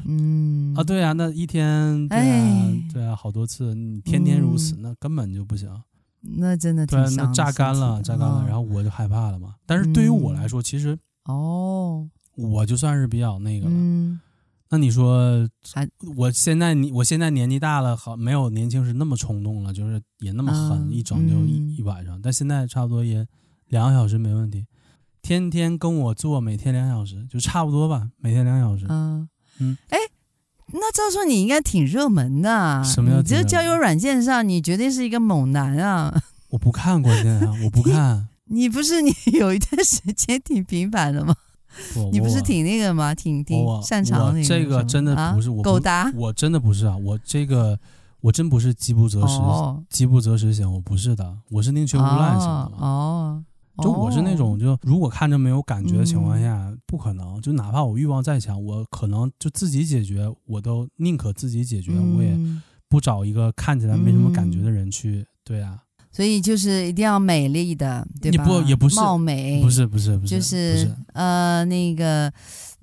[0.05, 5.69] 嗯 啊，对啊，那一天对啊，对啊，好多次，你天天如此，那根本就不行。
[6.35, 9.55] 那真的对，那榨干了，榨干了，然后我就害怕了嘛。
[9.65, 14.19] 但是对于我来说，其实哦，我就算是比较那个了。
[14.69, 15.47] 那你说，
[16.17, 22.21] 我现在你我现在年纪大了，好没有年轻时那么冲动了，就是也那么狠，一整就一一晚上。
[22.21, 23.25] 但现在差不多也
[23.67, 24.67] 两个小时没问题，
[25.21, 28.85] 天天跟我做，每天两小时就差不多吧，每天两小时。
[28.89, 29.97] 嗯嗯，哎，
[30.73, 33.17] 那照说你应该挺热门的，什么叫？
[33.17, 36.21] 你这交友软件上，你绝对是一个猛男啊！
[36.49, 38.27] 我不看关键啊，我不看。
[38.49, 41.35] 你不是你有一段时间挺频繁的吗？
[42.11, 43.13] 你不是挺那个吗？
[43.13, 44.47] 挺挺擅长那个。
[44.47, 46.95] 这个真的不是我勾搭，我真的不是啊！
[46.97, 47.77] 我这个
[48.21, 49.39] 我真不是饥不择食，
[49.89, 52.71] 饥不择食型，我不是的，我是宁缺毋滥型的。
[52.77, 53.43] 哦，
[53.83, 57.41] 就我是那种，就如果看着没有感觉的情况下，不可能。
[57.41, 62.37] 就哪怕我欲望再强，我可能就自己解决，我都宁可自己解决，我也
[62.89, 65.25] 不找一个看起来没什么感觉的人去。
[65.43, 65.79] 对啊。
[66.09, 68.43] 所以就是一定要美丽的，对吧？
[68.43, 72.31] 你不也不是貌美，不是不是不是，就是呃那个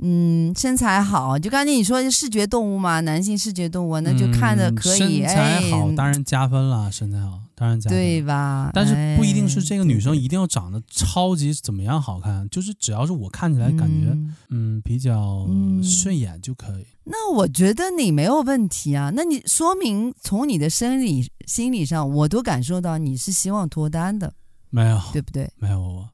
[0.07, 5.23] 嗯身材好，就刚才你说视觉动物嘛，男性视觉动物，那就看着可以。
[5.23, 8.71] 身材好当然加分了，身材好当然加分，对吧？
[8.75, 14.14] 但是不一定是这个女生一定要长得超级怎么样好看，就是只要是我看起来感觉
[14.51, 15.47] 嗯比较
[15.83, 16.87] 顺眼就可以。
[17.05, 24.35] 那我觉得你没有问题啊，那你说明从你的生理、心理上，我都感受到你是希望脱单的，
[24.69, 25.51] 没有，对不对？
[25.57, 26.09] 没有我，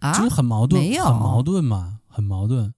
[0.00, 2.72] 啊，就是很矛盾，没有，很矛盾嘛，很矛盾。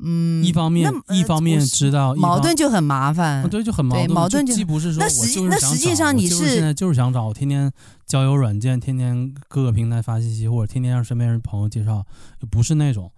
[0.00, 4.10] 嗯，一方面，一方面知道矛盾就很麻烦，对，就很矛盾。
[4.10, 7.72] 矛盾就既不是说，那实那实际上你是现在就是想找，天天
[8.06, 12.04] 交友软件，天天各个平台发信息，或者天天让身边人朋友介绍，
[12.50, 13.12] 不是那种。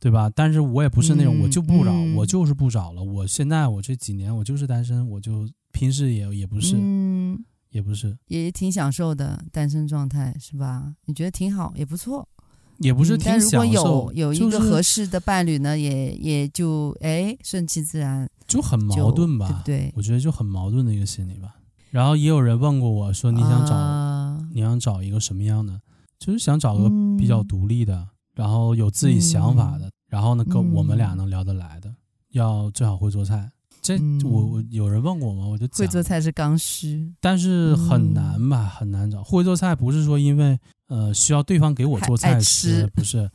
[0.00, 0.28] 对吧？
[0.28, 3.02] 但是我也不是那种，我就不找，嗯、我就是不找了。
[3.02, 10.92] 我现在我这几年我就是单身，我就拼事业，也不是，嗯、也不是，也挺享受的单身状态，是吧？
[11.06, 12.28] 你觉得挺好，也不错，
[12.78, 13.58] 也不是挺享受。
[13.58, 19.46] 但如果有有一个合适的伴侣呢，就是、也也就哎顺其自然，就很矛盾吧？
[19.48, 19.92] 对不对？
[19.96, 21.56] 我觉得就很矛盾的一个心理吧。
[21.90, 25.80] 然后也有人问过我说，你想找、呃、你想找一个什么样的？
[26.18, 29.86] 就是想找个比较独立的，嗯、然后有自己想法的。
[29.86, 31.96] 嗯然后呢，跟我们俩能聊得来的，嗯、
[32.32, 33.50] 要最好会做菜。
[33.82, 35.48] 这我我有人问过我吗？
[35.48, 39.24] 我就会做菜是刚需，但是很难吧，很难找。
[39.24, 40.56] 会做菜不是说因为
[40.94, 43.30] 呃需要对方给我做菜吃，不是，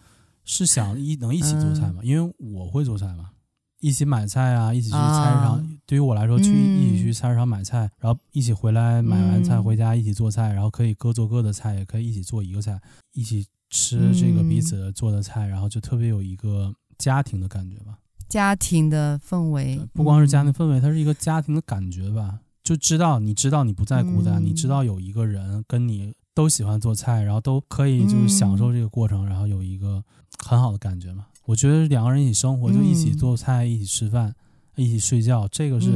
[0.45, 2.02] 是想一能一起做菜嘛？
[2.02, 3.32] 嗯、因为我会做菜嘛，
[3.80, 5.58] 一起买菜啊，一起去菜市场。
[5.58, 12.80] 啊、对于我来说，去一起去菜市场买菜，然后一起回来买完菜回家一起做菜，然后可以各做各的菜，也可以一起做一个菜，
[13.13, 13.45] 一起。
[13.72, 22.39] 吃这个彼此做的菜，嗯、然后就特别有一个家庭的感觉吧，家庭的氛围，不光是家庭氛围，嗯、它是一个家庭的感觉吧。
[22.64, 30.03] 就知道你知道你不再孤单，嗯、你知道有一个人跟你都喜欢做菜，然后都可以就是享受这个过程，嗯、然后有一个
[30.38, 31.27] 很好的感觉嘛。
[31.45, 34.36] 我觉得两个人一起生活，就一起做菜，嗯、一起吃饭，
[34.75, 35.91] 一起睡觉，这个是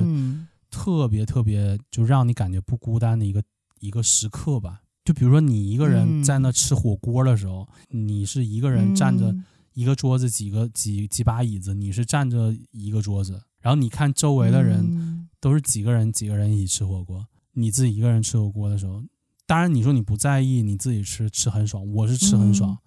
[0.71, 3.43] 特别特别就让你感觉不孤单的一个
[3.79, 4.81] 一个时刻吧。
[5.05, 9.36] 就比如说，你一个人在那吃火锅的时候，嗯、你是一个人站着
[9.73, 19.03] 一个桌子，几个几几把椅子，你是站着一个桌子，然后你看周围的人都是几个人几个人一起吃火锅，你自己一个人吃火锅的时候，
[19.46, 22.78] 当然你说你不在意，你自己吃吃很爽，我是吃很爽，嗯、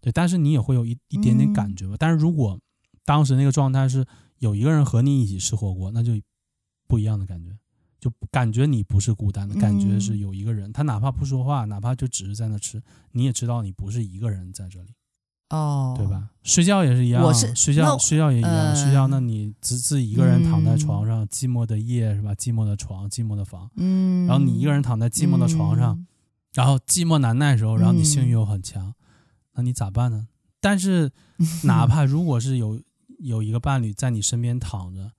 [0.00, 1.94] 对，但是你也会有一一点点感觉吧。
[1.98, 2.58] 但是如果
[3.04, 4.06] 当时那个状态是
[4.38, 6.12] 有一个人和你一起吃火锅，那就
[6.88, 7.56] 不一样的感觉。
[8.00, 12.82] 就感觉你不是孤单的，感觉是有一个人，他哪怕不说话，哪怕就只是在那吃，
[13.12, 14.94] 你也知道你不是一个人在这里。
[15.50, 16.30] 哦，对吧？
[16.42, 22.34] 睡觉也是一样，我是睡觉睡觉也一样，呃、睡觉那你自自己一个人躺在床上，嗯、寂寞的夜是吧？
[22.34, 26.06] 寂寞的床，寂寞的房，嗯，然后你一个人躺在寂寞的床上，嗯、
[26.54, 28.94] 然后寂寞难耐的时候，然后你性欲又很强，嗯、
[29.54, 30.28] 那你咋办呢？
[30.60, 31.10] 但是
[31.64, 32.80] 哪怕如果是有
[33.20, 35.12] 有一个伴侣在你身边躺着。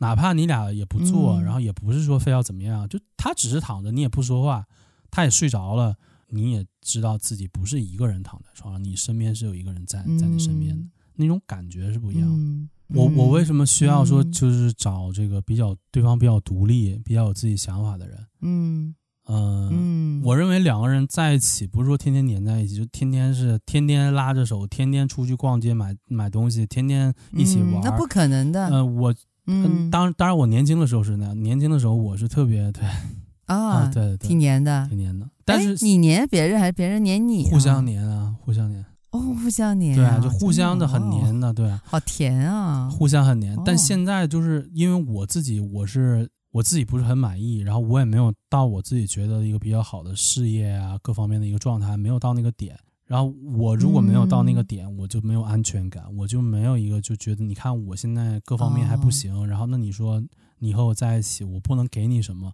[0.00, 4.64] 哪怕你俩也不做，嗯、然后也不是说非要怎么样，就他只是躺着，你也不说话，
[5.10, 5.96] 他也睡着了，
[6.28, 18.18] 你也知道自己不是一个人躺在床上，你身边是有一个人在在你身边的，嗯、那种感觉是不一样我我为什么需要说就是找这个比较对方比较独立、比较有自己想法的人？
[18.40, 28.68] 嗯、呃、嗯，我认为两个人在一起不是说天天黏在一起，就天天是天天拉着手，天天出去逛街买买东西，天天一起玩，嗯、那不可能的。
[28.68, 29.14] 嗯、呃，我。
[29.50, 31.42] 嗯，当当然，我年轻的时候是那样。
[31.42, 32.84] 年轻的时候，我是特别对
[33.46, 35.26] 啊，对，挺黏的，挺黏的。
[35.48, 37.44] 但是你粘别人还是别人粘你？
[37.50, 38.84] 互相粘啊，互相粘。
[39.10, 39.96] 哦，互相黏。
[39.96, 41.82] 对啊，就互相的很黏的，对啊。
[41.84, 42.90] 好甜啊！
[42.90, 52.78] 互相很黏，但现在就是因为我自己，我是我自己不是很满意，然后我也没有到我自己觉得一个比较好的事业啊，各方面的一个状态，没有到那个点。
[53.06, 60.22] 然后我如果没有到那个点，嗯、我就没有安全感，我就没有一个就觉得，你看我现在各方面还不行，哦、然后那你说
[60.58, 62.52] 你和我在一起，我不能给你什么，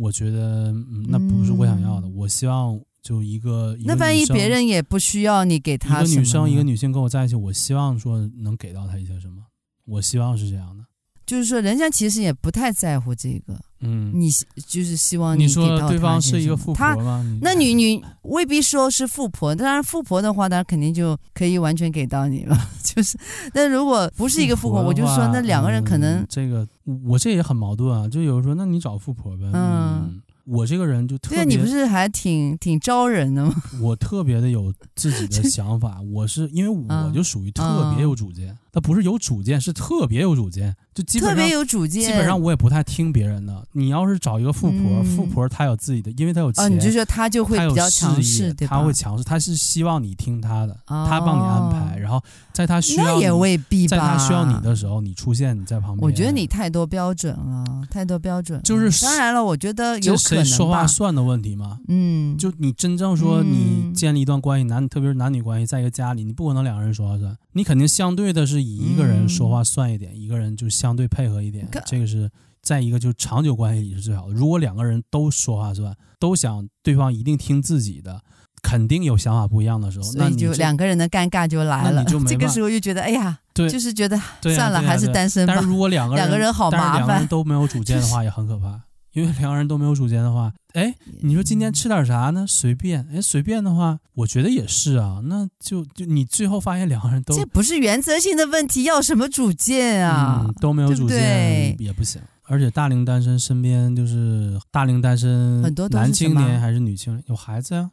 [0.00, 2.08] 我觉得、嗯、那不是我想要的。
[2.08, 9.42] 嗯、我希望就一个，一个那万一别人也不需要你给他一个女生，一个女性跟我在一起，我希望说能给到她一些什么，
[9.84, 10.84] 我希望是这样的。
[11.30, 13.56] 就是说，人家其实也不太在乎这个。
[13.82, 14.28] 嗯，你
[14.66, 17.24] 就是希望你说对方是一个富婆吗？
[17.40, 22.58] 那你你未必说是富婆，当然富婆的话，那肯定就可以完全给到你了。
[22.82, 23.16] 就是，
[23.54, 26.66] 但如果不是一个富婆，我就说那两个人可能、嗯、这个
[27.06, 28.08] 我这也很矛盾啊。
[28.08, 29.44] 就有人说，那你找富婆呗。
[29.52, 29.54] 嗯。
[29.54, 33.54] 嗯我这个人就特别，你不是还挺挺招人的吗？
[33.80, 42.02] 我特别的有自己的想法，我是因为我就属于特别有主见，他不是有主见，是特别有主见，就基本上特别有主见。
[42.02, 43.66] 基本上我也不太听别人的。
[43.72, 48.76] 你要是找一个富婆，富婆她有自己的，因为她有钱，你就说她就会比较强势，对吧？
[48.76, 52.22] 她会强势，她是希望你听她的，她帮你安排，然后
[52.52, 56.00] 在她需要那也未必吧，在她需要你的时候，你出现你在旁边。
[56.00, 58.60] 我觉得你太多标准了，太多标准。
[58.62, 61.78] 就是当然了，我觉得有可能说话算的问题吗？
[61.88, 72.30] 嗯，就你真正说你建立一段关系，男特别是男女关系，在一个家里，你不可能两个人说话算，你肯定相对的是以一个人说话算一点，一个人就相对配合一点，这个是
[72.62, 74.34] 再一个就是长久关系里是最好的。
[74.34, 78.20] 如果两个人都说话算，都想对方一定听自己的，
[78.62, 82.04] 肯定有想法不一样的时候，那你就两个人的尴尬就来了。
[82.26, 85.54] 这个时候就觉得，哎呀，对，就是觉得算了，还是单身吧。
[85.54, 88.80] 但是如果两个人两个人好麻烦，两个人都没有主见的话， 也很可怕。
[89.12, 92.46] 因为两个人都没有主见的话，哎，你说今天吃点啥呢？
[92.46, 95.20] 随便，哎，随便的话，我觉得也是啊。
[95.24, 100.44] 那就就你最后发现两个人都这不是原则性的问题，要什么主见啊？
[100.46, 102.22] 嗯，都没有主见也不行。
[102.44, 107.90] 而且大龄单身身边就是大龄单身，很多男青年还是女青年有孩子呀？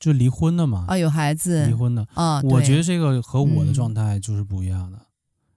[0.00, 0.86] 就离婚的嘛？
[0.88, 2.40] 啊，有孩子，离婚的啊。
[2.42, 4.96] 我觉得这个和我的状态就是不一样的。
[4.96, 5.06] 嗯、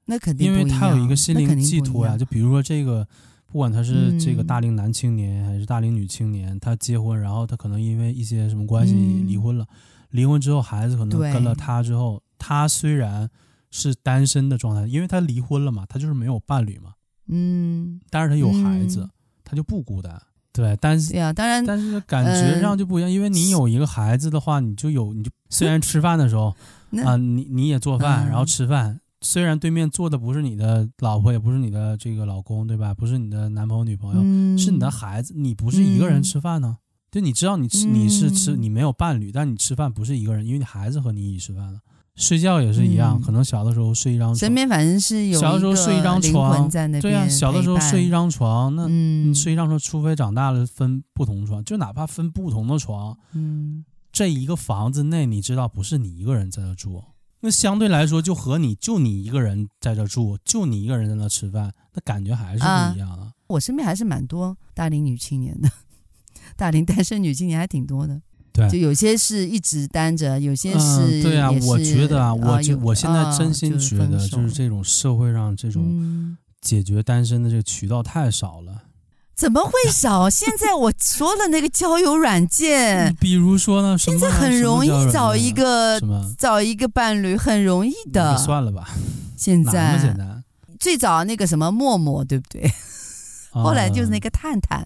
[0.07, 2.17] 那肯定，因为他有一个心灵寄托呀。
[2.17, 3.07] 就比如说这个。
[3.51, 9.65] 不管他是这个大龄男青年还是大龄女青年，嗯、他结婚，然后他可能因为一些什么关系离婚了。
[9.65, 9.75] 嗯、
[10.11, 13.27] 离婚之后，孩子可能跟了他之后，他虽然
[13.71, 16.93] 是单身的状态，因为他离婚了嘛，他就是没有伴侣嘛。
[17.27, 19.09] 嗯，但是他有孩子，嗯、
[19.43, 20.21] 他就不孤单。
[20.51, 26.55] 对，但是呀，当然，但是感觉上就不一样，嗯、因为你有一个孩子的话，你就有，你就虽然吃饭的时候
[27.05, 28.99] 啊、你你也做饭，然后吃饭。
[29.19, 32.93] 嗯虽然对面坐的不是你的老婆，也不是你的这个老公，对吧？
[32.93, 35.33] 不是你的男朋友、女朋友，嗯、是你的孩子。
[35.35, 36.77] 你不是一个人吃饭呢？
[37.11, 41.79] 就、嗯、你知道你吃你是吃你没有伴侣，但你吃饭不是一个人，因为你孩子和你一起吃饭了。
[42.15, 46.69] 睡觉也是一样，嗯、可能小的时候睡一张床，身边反正是有小的时候睡一张床，
[47.01, 57.03] 对呀、啊，小的时候睡一张床，那你睡一张床，除非长大了分不同床，就哪怕分不同的床，嗯，这一个房子内，你知道不是你一个人在那住。
[57.41, 63.23] 那相对来说，就和你就你一个人在这住，就你一个人在那吃饭，那感觉还是不一样的。
[63.23, 65.69] 啊、我身边还是蛮多大龄女青年的，
[66.57, 68.21] 大龄单身女青年还挺多的。
[68.51, 71.49] 对，就有些是一直单着，有些是、嗯、对啊。
[71.51, 78.83] 我觉得啊，我就、啊、我现在真心觉得，就是这种社会上这种解决单身的这个渠道太少了。
[79.39, 80.29] 嗯怎么会少？
[80.29, 85.97] 现在我说了那个交友软件， 比如说呢，现在很容易找一个
[86.37, 88.37] 找一个伴侣，很容易的。
[88.37, 88.89] 算了吧，
[89.37, 90.43] 现在那么简单。
[90.77, 92.69] 最早那个什么陌陌，对不对？
[93.51, 94.85] 后来就是那个探探，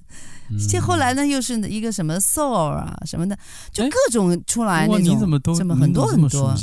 [0.69, 3.35] 这后来呢又是一个什么 Soul 啊什么的，
[3.71, 5.03] 就各种出来那种。
[5.03, 6.55] 你怎么都这么很多很多？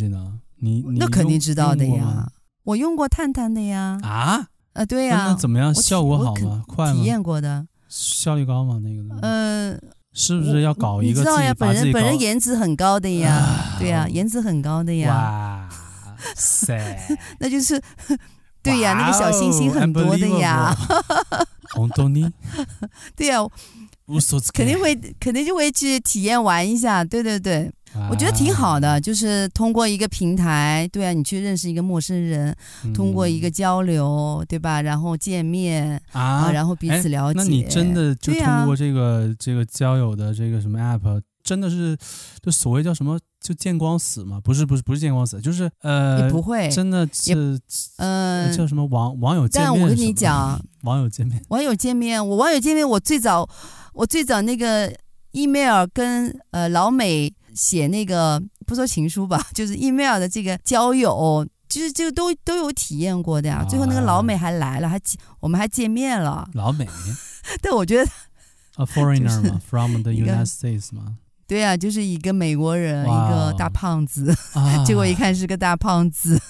[0.62, 2.30] 你你那肯定知道的呀。
[2.62, 3.99] 我用过探探的呀。
[4.03, 4.47] 啊？
[4.74, 5.26] 呃，对呀。
[5.28, 5.74] 那怎么样？
[5.74, 6.62] 效果好吗？
[6.68, 6.93] 快吗？
[6.93, 7.66] 体验过的。
[7.91, 8.80] 效率高吗？
[8.82, 9.20] 那个？
[9.20, 9.80] 嗯。
[10.12, 11.20] 是不是要搞一个？
[11.20, 15.09] 你知道呀，本人本人颜值很高的呀，啊、对呀，颜值很高的呀。
[15.14, 15.68] 哇
[16.34, 16.99] 塞，
[17.38, 17.80] 那就是
[18.61, 20.76] 对呀，那个小星星很多的呀。
[21.74, 22.28] 红豆泥。
[23.14, 23.38] 对呀，
[24.53, 27.05] 肯定会肯定就会去体验玩一下。
[27.05, 27.70] 对对对。
[28.09, 34.80] 我觉得挺好的，就是通过一个平台，对啊，你去认识一个陌生人，嗯、通过一个交流，对吧？
[34.80, 37.38] 然后见面啊，啊，然后彼此了解。
[37.38, 41.97] 那你真的就通过这个、啊、这个交友的这个什么 app，真的是
[42.41, 44.41] 就所谓叫什么就见光死吗？
[44.43, 47.59] 不是不是不是见光死，就是呃，也不会真的是
[47.97, 49.72] 呃叫什么网网友见面？
[49.72, 53.49] 但我跟你讲， 网友见面，网友见面，我网友见面，我最早
[53.95, 54.95] 我最早那个
[55.32, 57.34] email 跟呃老美。
[57.61, 63.62] 写那个不说情书吧， 就是 email 的这个交友，其实就都都有体验过的呀。
[63.68, 64.98] 最后那个老美还来了，还
[65.40, 66.48] 我们还见面了。
[66.54, 66.88] 老美？
[67.61, 68.11] 但我觉得
[68.76, 71.16] ，a foreigner 嘛， from the United States 嘛。
[71.51, 74.32] 对啊，就是一个美国人，一个大胖子，
[74.86, 76.40] 结果一看是个大胖子，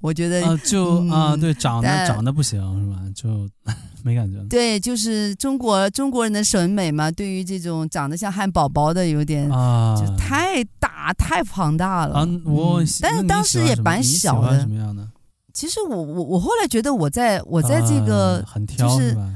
[0.00, 3.00] 我觉得就啊，对，长得长得不行是吧？
[3.14, 3.48] 就。
[4.02, 4.42] 没感觉。
[4.48, 12.14] 对，就是中国中国人的审美嘛，对于这种长得像汉堡包的，有点啊，就太大太庞大了。
[12.14, 14.58] 啊，我、嗯，但是当时也蛮小的。
[14.58, 15.06] 什么样的？
[15.52, 19.30] 其实我我我后来觉得，我在我在这个、啊、很挑就是，是吧？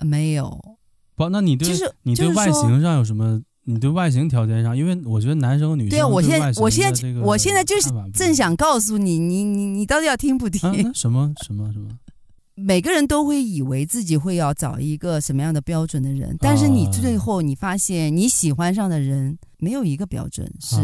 [0.00, 0.62] 没有。
[1.16, 3.40] 不，那你对、就是、你对外形上有什么？
[3.64, 10.70] 你对外形条件上，因为我觉得男生和女生对啊，我现在我现在我现在就是正想告诉你，你你你到底要听不听？
[10.70, 11.88] 啊、什么什么什么？
[12.56, 20.76] 每个人都会以为自己会要找一个什么样的标准的人，但是你最后你发现你喜欢上的人没有一个标准是，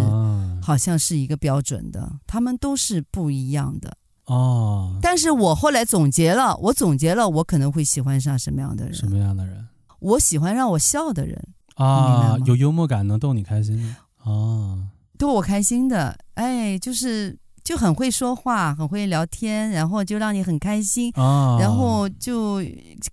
[0.60, 4.98] 好像是一个标准的，他们都是不一样的哦。
[5.00, 8.94] 但是我后来总结了，我总结了，我可能会喜欢上什么样的人？
[8.94, 9.64] 什么样的人？
[10.00, 11.40] 我喜欢让我笑的人
[11.84, 14.78] 啊，有幽默感，能逗你开心的啊，
[15.18, 17.38] 逗我开心的，哎，就是。
[17.62, 22.58] 就很会说话，很会聊天，然后就让你很开心，啊、然后就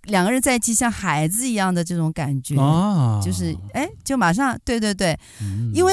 [0.04, 5.92] 两个人在一起像孩子一样的这种感觉，啊、就是哎，就马上对对对、嗯，因为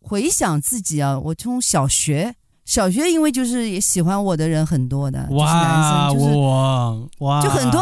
[0.00, 7.80] 回想自己啊，我从小学小学，因为就是也喜欢我的人很多的，就是男生，就是哇，哇，就很多，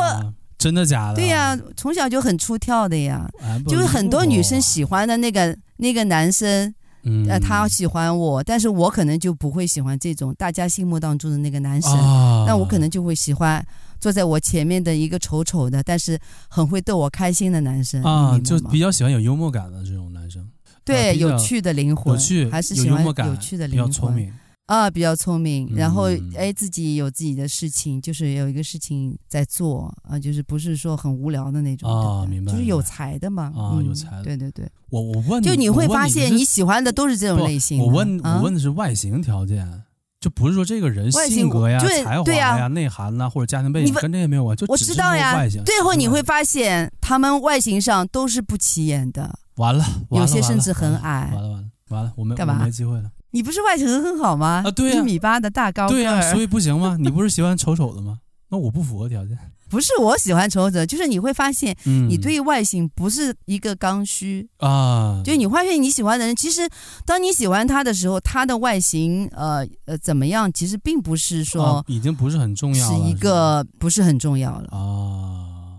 [0.60, 1.14] 真的假的？
[1.14, 3.28] 对呀，从小就很出挑的呀，
[3.66, 6.72] 就是很多女生喜欢的那个那个男生。
[7.02, 13.64] 嗯，他喜欢我，但是我可能就不会喜欢这种大家心目当中的那个男生，那、啊、我可能就会喜欢
[13.98, 20.46] 坐在我前面的一个丑丑的，但是很会逗我开心的男生啊，就比较喜欢有幽默感的这种男生，
[20.84, 24.30] 对，啊、有趣的灵魂，有趣，还是喜欢有趣的灵魂，比较聪明。
[24.70, 26.04] 啊，比较聪明，然后
[26.36, 34.70] 哎，自己有自己的事情，就是有一个事情在做啊，就是不是说很无聊的那种啊，明白，就是有才的嘛，啊，嗯、有才的，对对对。
[34.90, 37.80] 我我问，就你会发现你喜欢的都是这种类型。
[37.80, 39.82] 我问我问的是外形条件，啊、
[40.20, 45.34] 就不是说这个人性格呀、才华呀、内涵呐，或者家庭背景跟这些没有关，就我知道呀。
[45.66, 49.36] 最后你会发现，他们外形上都是不起眼的。
[49.56, 51.32] 完了，有些甚至很矮。
[51.34, 52.62] 完了完了完了，我们干嘛？
[52.62, 53.10] 没机会了。
[53.32, 54.62] 你不是外形很好吗？
[54.64, 56.96] 啊，对呀、啊，一米八的大高个儿，对呀、啊，所以不行吗？
[57.00, 58.18] 你不是喜欢丑丑的吗？
[58.48, 59.38] 那我不符合条件。
[59.68, 65.22] 不是我喜欢丑丑，就是你会发现，你对外形不是一个刚需、嗯、啊。
[65.24, 66.68] 就你发现你喜欢的人，其实
[67.06, 75.78] 当你喜欢他的时候，他的外形呃呃怎么样，其实并不是说、啊、已经不是很重要了，是一个不是很重要了啊。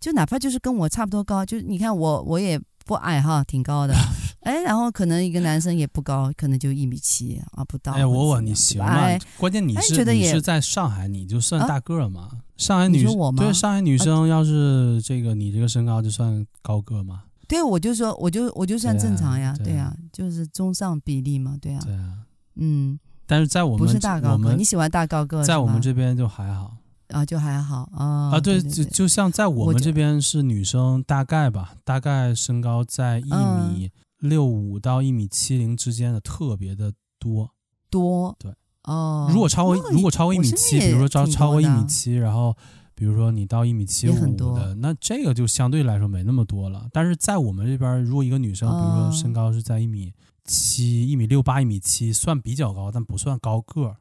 [0.00, 3.94] 就哪怕就是跟我差不多高，就你看我我也不矮哈，挺高的。
[4.40, 7.92] 哎，然后可能一个男生也不高，可能就一米七啊，不到。
[7.92, 9.06] 哎，我问你行吗？
[9.36, 12.30] 关键你是你是在上海，你就算大个吗？
[12.32, 17.24] 啊、上海女生对上海女生，要是这个、啊、你这个身高就算高个嘛？
[17.46, 22.18] 对，我就说我就我就算正常呀，对啊，对啊，就是中上比例嘛，对呀，对啊，
[22.56, 22.98] 嗯。
[23.30, 26.74] 但是在我们不是大高个，你喜欢大高个，在我们这边就还好
[27.08, 33.86] 啊，就还好啊啊，对，就就像在我们这边是女生，大概吧，大概身高在一米。
[33.86, 33.90] 嗯
[34.20, 37.48] 六五到一米七零之间的特别的多
[37.88, 38.52] 多对
[38.82, 42.52] 哦，如果超过如果超过一米七，比如说超超过一米七，然后
[42.96, 46.88] 比如说你到一米七五的，那这个就相对来说没那么多了。
[46.92, 50.12] 但是在我们这边，如果一个女生，比如说身高是在一米
[50.44, 53.98] 七、一米六八、一米七，算比较高，但不算高个。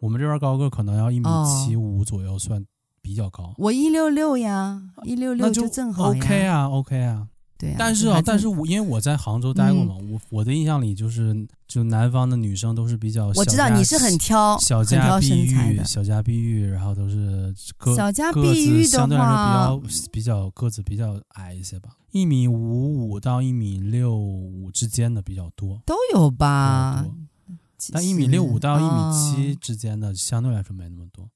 [0.00, 2.64] 我们这边高个可能要一米七五左右，算
[3.02, 3.54] 比较高。
[3.58, 7.28] 我一六六呀，一六六就正好 OK 啊，OK 啊。
[7.58, 7.76] 对啊。
[7.78, 27.04] 但是啊，但是我因为我在杭州待过嘛，嗯、我我的印象里就是，就南方的女生都是比较小，我知道你是很挑，小家碧玉，小家碧玉，然后都是个小家碧玉的话，相对来说比较比较个子比较矮一些吧，一米五五到一米六五之间的比较多，都有吧。
[27.92, 31.28] 但一米六五到一米七之间的相对来说没那么多。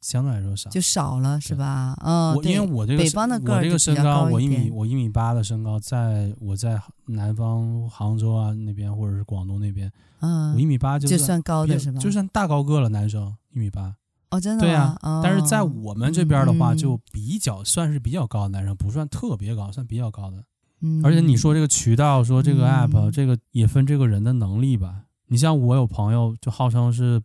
[0.00, 1.96] 相对来说少，就少了是吧？
[2.04, 9.90] 嗯，我因为我这个北方的我这个身高，我一米我一米八的身高，在我在南方杭州啊那边或者是广东那边，
[10.20, 11.98] 嗯，我一米八就就算高的是吧？
[11.98, 13.96] 就算大高个了，男生一米八。
[14.30, 20.44] 哦，真的对呀，哦，但是在我们这边的话，就比较算是比较高的男生，不算特别高，算比较高的。
[20.80, 25.06] 嗯，而且你说这个渠道，说这个 app，这个也分这个人的能力吧。
[25.28, 27.22] 你像我有朋友就号称是。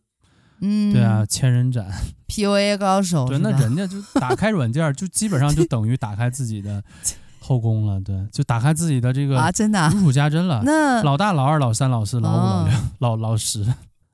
[0.66, 1.86] 嗯，对啊，千人斩
[2.30, 3.28] ，PUA 高手。
[3.28, 6.82] 对，那人家就打开软件，就基本上就等于打开自己的
[7.42, 8.00] 后宫了。
[8.00, 10.62] 对，就打开自己的这个啊，真的如数家珍了。
[10.64, 13.66] 那老大、老二、老三、老四、老五、老六、老老十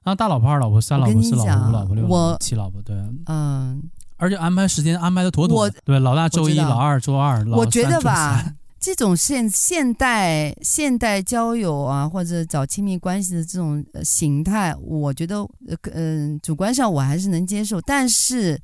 [0.03, 2.81] 啊，大老婆、二老婆、三老婆、四老婆、五老婆、六老婆、七老婆。
[2.81, 2.95] 对，
[3.27, 3.83] 嗯，
[4.17, 5.69] 而且安排时间安排的妥妥。
[5.85, 8.55] 对，老大周一，老二周二，老三周三。
[8.79, 15.45] 这种现现代现代交友啊，或者找亲密关系的这种形态，我觉得，
[15.91, 17.81] 嗯、呃，主观上我还是能接受。
[17.81, 18.59] 但是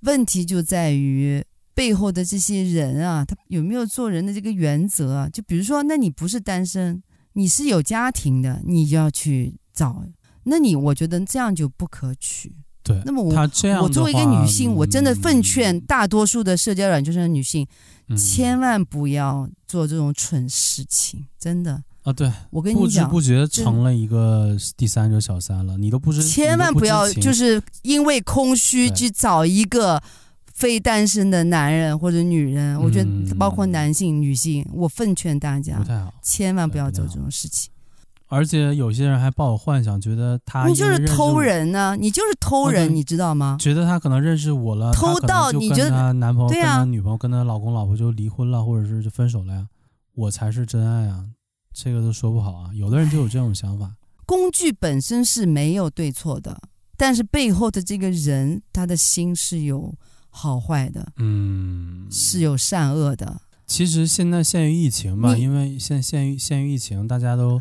[0.00, 1.44] 问题就在于
[1.74, 5.28] 背后的这些人啊，他有没有做人的这个原则啊？
[5.28, 7.02] 就比如说，那你不是单身，
[7.34, 10.04] 你是有家庭的，你就要去找，
[10.44, 12.56] 那你我觉得这样就不可取。
[12.82, 13.34] 对，那么我
[13.80, 17.66] 我作为一个女性，我真的奉劝大多数的社交软件上的女性。
[18.14, 22.12] 千万不要做这种蠢事情，真的啊！
[22.12, 26.22] 对，我跟你讲，不知不觉成了一个第三者小三了，你都不知。
[26.22, 30.02] 千万不要就是因为空虚去找一个
[30.52, 35.80] 非单身的男人或者女人，我觉得包括男性、女性，我奉劝大家，
[36.20, 37.70] 千万不要做这种事情。
[38.34, 43.58] 而且有些人还抱有幻想，觉得他你就是偷人呢，你就是偷人，你知道吗？
[43.60, 49.66] 觉得他可能认识我了，偷到你觉得他男朋友、跟他女朋友、跟他老公、老婆就离婚了，或者是就分手了呀？
[50.14, 51.26] 我才是真爱啊！
[51.74, 52.70] 这个都说不好啊。
[52.72, 53.92] 有的人就有这种想法。
[54.24, 56.58] 工具本身是没有对错的，
[56.96, 59.94] 但是背后的这个人，他的心是有
[60.30, 63.42] 好坏的，嗯，是有善恶的。
[63.66, 67.60] 其实现在限于疫情吧，因为现限于限于疫情，大家都。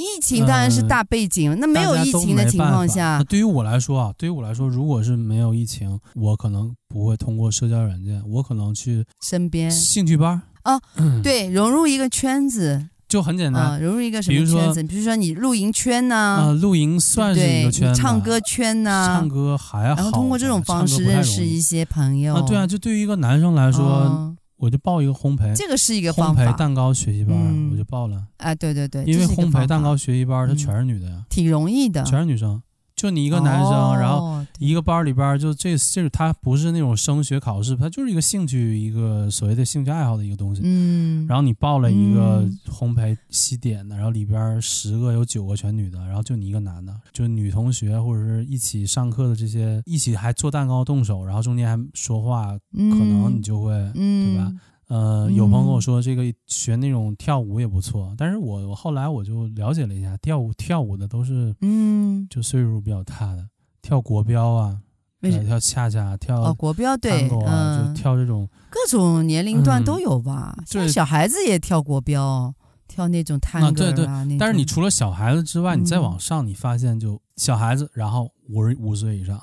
[0.00, 9.70] 疫情当然是大背景，呃、那没有疫情的情况下，对于我来说啊，对于我来说，如果是没有疫情，我可能不会通过社交软件，我可能去身边。
[9.70, 10.80] 兴趣班哦，
[11.22, 12.86] 对，融入一个圈子。
[13.08, 14.82] 就很简单，呃、融入一个什么圈子？
[14.84, 22.36] 比如说你露营圈呐，啊，露营算是一个圈子，唱歌圈呐，唱歌还好，然后通过这种方式认识一些朋友。
[22.36, 24.06] 啊，对啊，就对于一个男生来说。
[24.08, 26.12] 嗯我就报一个烘焙，这个是一个。
[26.12, 28.22] 烘焙蛋糕学习班，嗯、我就报了。
[28.36, 32.62] 啊，对对对，因为烘焙蛋糕学习班，它全是女的呀、嗯，挺容易的，全是女生，
[33.00, 40.60] 就你一个男生，哦、然后一个班里边就这这个，他不是那种升学考试，他就是一个兴趣，一个所谓的兴趣爱好的一个东西。
[40.62, 54.52] 嗯，然后你报了一个烘焙西点的，然后里边十个有九个全女的，然后就你一个男的，就女同学或者是一起上课的这些，一起还做蛋糕动手，然后中间还说话，嗯、可能你就会，嗯、对吧？
[54.90, 63.46] 呃，有朋友跟我说这个学那种跳舞也不错，嗯、但是我我后来我就了解了一下，跳舞跳舞的都是嗯，就岁数比较大的，
[63.80, 64.76] 跳国标啊，
[65.20, 72.52] 跳恰恰，跳哦国标对，嗯，就跳这种各种年龄段都有吧，像小孩子也跳国标，
[72.88, 79.40] 跳那种探戈啊，对对，但是你除了小孩子之外，你再往上，你发现就小孩子，然后五十五岁以上。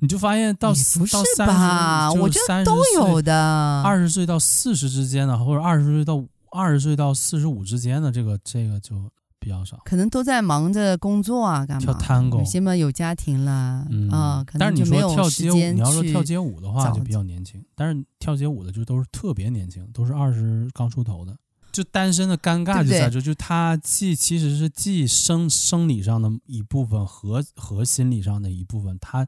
[0.00, 3.82] 你就发现到不是到三十，我觉得都有的。
[3.82, 8.94] 二十岁到四十之间的，或者二十岁到二十岁到四十五之间的，这个这个就
[9.38, 9.80] 比较少。
[9.86, 11.82] 可能都在忙着工作啊，干嘛？
[11.82, 17.64] 跳探戈，有些嘛有家庭了，嗯啊，可能就没有时间你说跳街舞，你要说跳街舞的话，就比较年轻。
[17.74, 21.34] 但是跳街舞的就都是特别年轻，都是二十刚出头的。
[21.72, 29.26] 就单身的尴尬就在这，就他既其实是既生生理上的一部分和和心理上的一部分，他。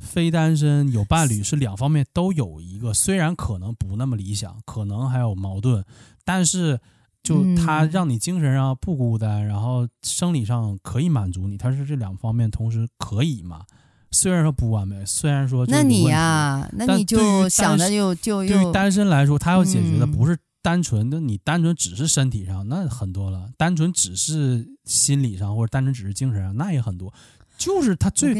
[0.00, 5.84] 非单身有伴侣是两方面都有一个，虽然可能不那么理想，可能还有矛盾，
[6.24, 6.80] 但是
[7.22, 13.64] 就他让你精神上不孤单，嗯、然后生理上可以满足你，他是这两方面同时可以嘛？
[14.10, 27.12] 虽然说不完美，虽然说那你呀、啊，那你就想着就就对于单身来说，他要解决的不是单纯的你单纯只是身体上那很多了，单纯只是心理上或者单纯只是精神上那也很多。
[27.60, 28.34] 就是他最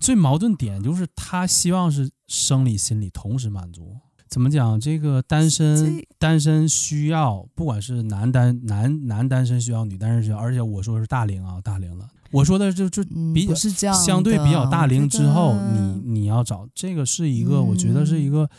[0.00, 3.96] 最矛盾点，就是他希望是生理心理同时满足，
[4.28, 4.80] 怎么讲？
[4.80, 12.08] 这个单身单身需要，不管是男单男男单身需要，女单身需要，而且我说是大龄啊，大龄了。
[12.32, 18.50] 我说的就就比较、嗯、是这样相对比较大龄之后，你你你要找这个是一个，我觉得是一个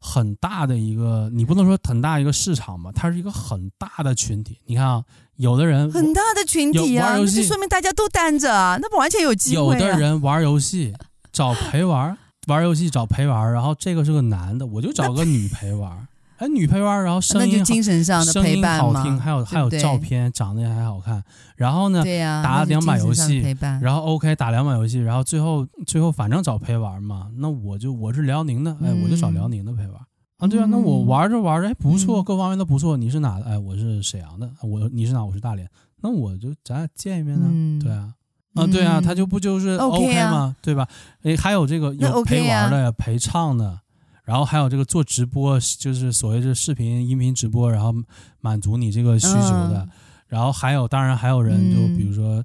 [0.00, 4.58] 很大的一个，嗯、你不能说很大一个市场吧，它是一个很大的群体。
[4.66, 5.04] 你看啊，
[5.40, 9.78] 有的人很大的群体啊，那就说明大家都单着啊，那不完全有机会、啊。
[9.78, 10.92] 有的人玩游戏
[11.32, 12.14] 找陪玩，
[12.48, 16.06] 玩游戏找陪玩，然后这个是个男的，我就找个女陪玩。
[16.36, 21.22] 哎，女陪玩，然后声音那就精神上的陪伴声音好听，还有还有照片，长得也还好看。
[21.56, 23.42] 然后呢，对呀、打两把游戏，
[23.80, 27.28] 然后 OK 打两把游戏，然后最后最后反正找陪玩嘛。
[27.38, 30.06] 那我就我是辽宁的，哎，我就找辽宁的陪玩、嗯、
[30.40, 30.48] 啊。
[30.48, 32.96] 对啊，那我玩着玩着，哎，不错，各方面都不错。
[32.96, 33.44] 你是哪的？
[33.44, 34.50] 哎，我是沈阳的。
[34.62, 35.24] 我你是哪？
[35.24, 35.70] 我是大连。
[36.00, 37.46] 那我就咱俩见一面呢。
[37.48, 38.12] 嗯、对啊，
[38.54, 40.56] 啊对啊，他就不就是 OK 吗？
[40.60, 40.88] 对吧？
[41.22, 43.78] 哎，还有这个有陪玩的，陪唱的。
[44.24, 47.94] 然后还有这个做直播，就是所谓的视频、音频直播，然后
[48.40, 49.82] 满足你这个需求的。
[49.86, 49.90] 嗯、
[50.26, 52.44] 然后还有，当然还有人，就比如说。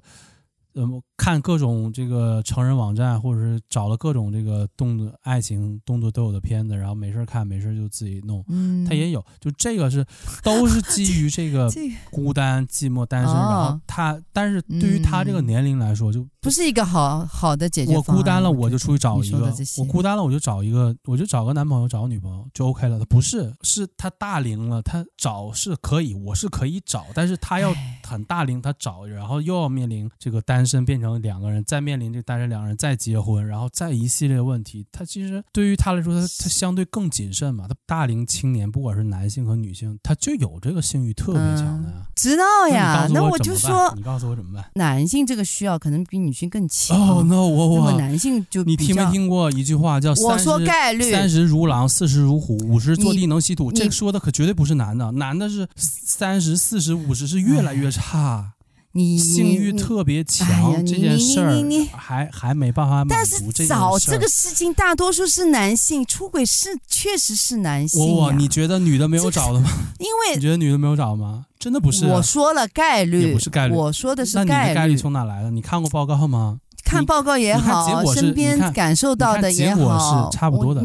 [0.78, 8.44] 嗯，看各种这个成人网站，或者是找了各种这个动作、爱情、动作都有的片子，然后没事看，没事就自己弄。
[8.48, 10.04] 嗯，他也有，就这个是
[10.42, 11.70] 都是基 于这个
[12.10, 13.32] 孤单、寂寞、单身。
[13.32, 18.04] 然后他，但是对于他这个年龄来说，就不是一个好好的解决方案。
[18.06, 19.38] 我孤单了，我就出去找一个；
[19.78, 22.98] 我孤单了，我就找一个，我就找个男朋友，找个女朋友就 OK 了。
[22.98, 27.74] 他不是，是他大龄了，他找是可以，我是可以找，但是他要
[28.04, 30.65] 很大龄，他找，然后又要面临这个单。
[30.66, 37.66] 身变成两个人，再面临这单身两个人再结婚，然后再一系列问题，他其实对于他来说，他他相对更谨慎嘛。
[37.68, 42.06] 他大龄青年，不管是男性和女性，他就有这个性欲特别强的呀、嗯。
[42.14, 44.70] 知道呀，那我，就说，你告诉我怎么办？
[44.74, 46.98] 男性这个需要可能比女性更强。
[46.98, 53.70] 哦，那我我男性就你听没听过一句话叫“我说概率三十如狼，四十如虎，五十坐地能吸土”？
[53.72, 58.54] 这个说的可绝对不是男的，男的是三十四十五十是越来越差。
[58.96, 61.62] 你性欲特别强这件事儿，
[61.94, 63.78] 还还没办法满足这件事儿。
[63.78, 68.00] 但是找这个事情，大多数是男性出轨，是确实是男性。
[68.00, 69.68] 我，你觉得女的没有找的吗？
[70.00, 71.44] 因为你觉得女的没有找吗？
[71.58, 72.06] 真的不是。
[72.06, 73.74] 我说了概率，也不是概率。
[73.74, 74.48] 我说的是概率。
[74.48, 75.50] 那你的概率从哪来的？
[75.50, 76.58] 你看过报告吗？
[76.82, 79.98] 看报告也好，身边感受到的也好，结果
[80.30, 80.82] 是差不多的。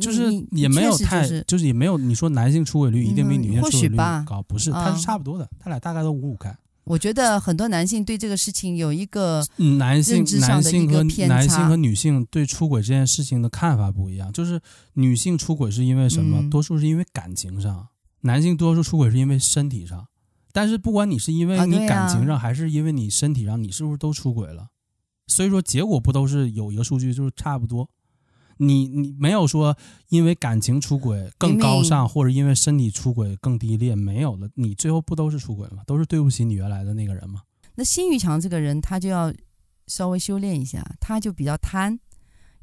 [0.00, 1.98] 就是也没有太，就是也没有。
[1.98, 4.42] 你说男性出轨率一定比女性出轨率高？
[4.48, 6.56] 不是，它是差不多的，他俩大概都五五开。
[6.90, 9.46] 我觉得很多男性对这个事情有一个
[9.78, 14.32] 男性男性和男性和女性对出轨这件事情的看法不一样。
[14.32, 14.60] 就是
[14.94, 16.50] 女性出轨是因为什么？
[16.50, 17.86] 多数是因为感情上，
[18.22, 20.08] 男性多数出轨是因为身体上。
[20.52, 24.66] 但是不管你是因为你感情上还是因为你身体上，你是不是都出轨了？
[25.28, 27.88] 所以说结果不都是有一个数据就是差不多。
[28.60, 29.76] 你你没有说
[30.10, 34.48] 因为感情出轨更高尚，或者因为身体出轨更低劣，没有了。
[34.54, 35.82] 你最后不都是出轨吗？
[35.86, 37.40] 都是对不起你原来的那个人吗？
[37.74, 39.32] 那性欲强这个人，他就要
[39.86, 41.92] 稍微修炼一下，他就比较贪，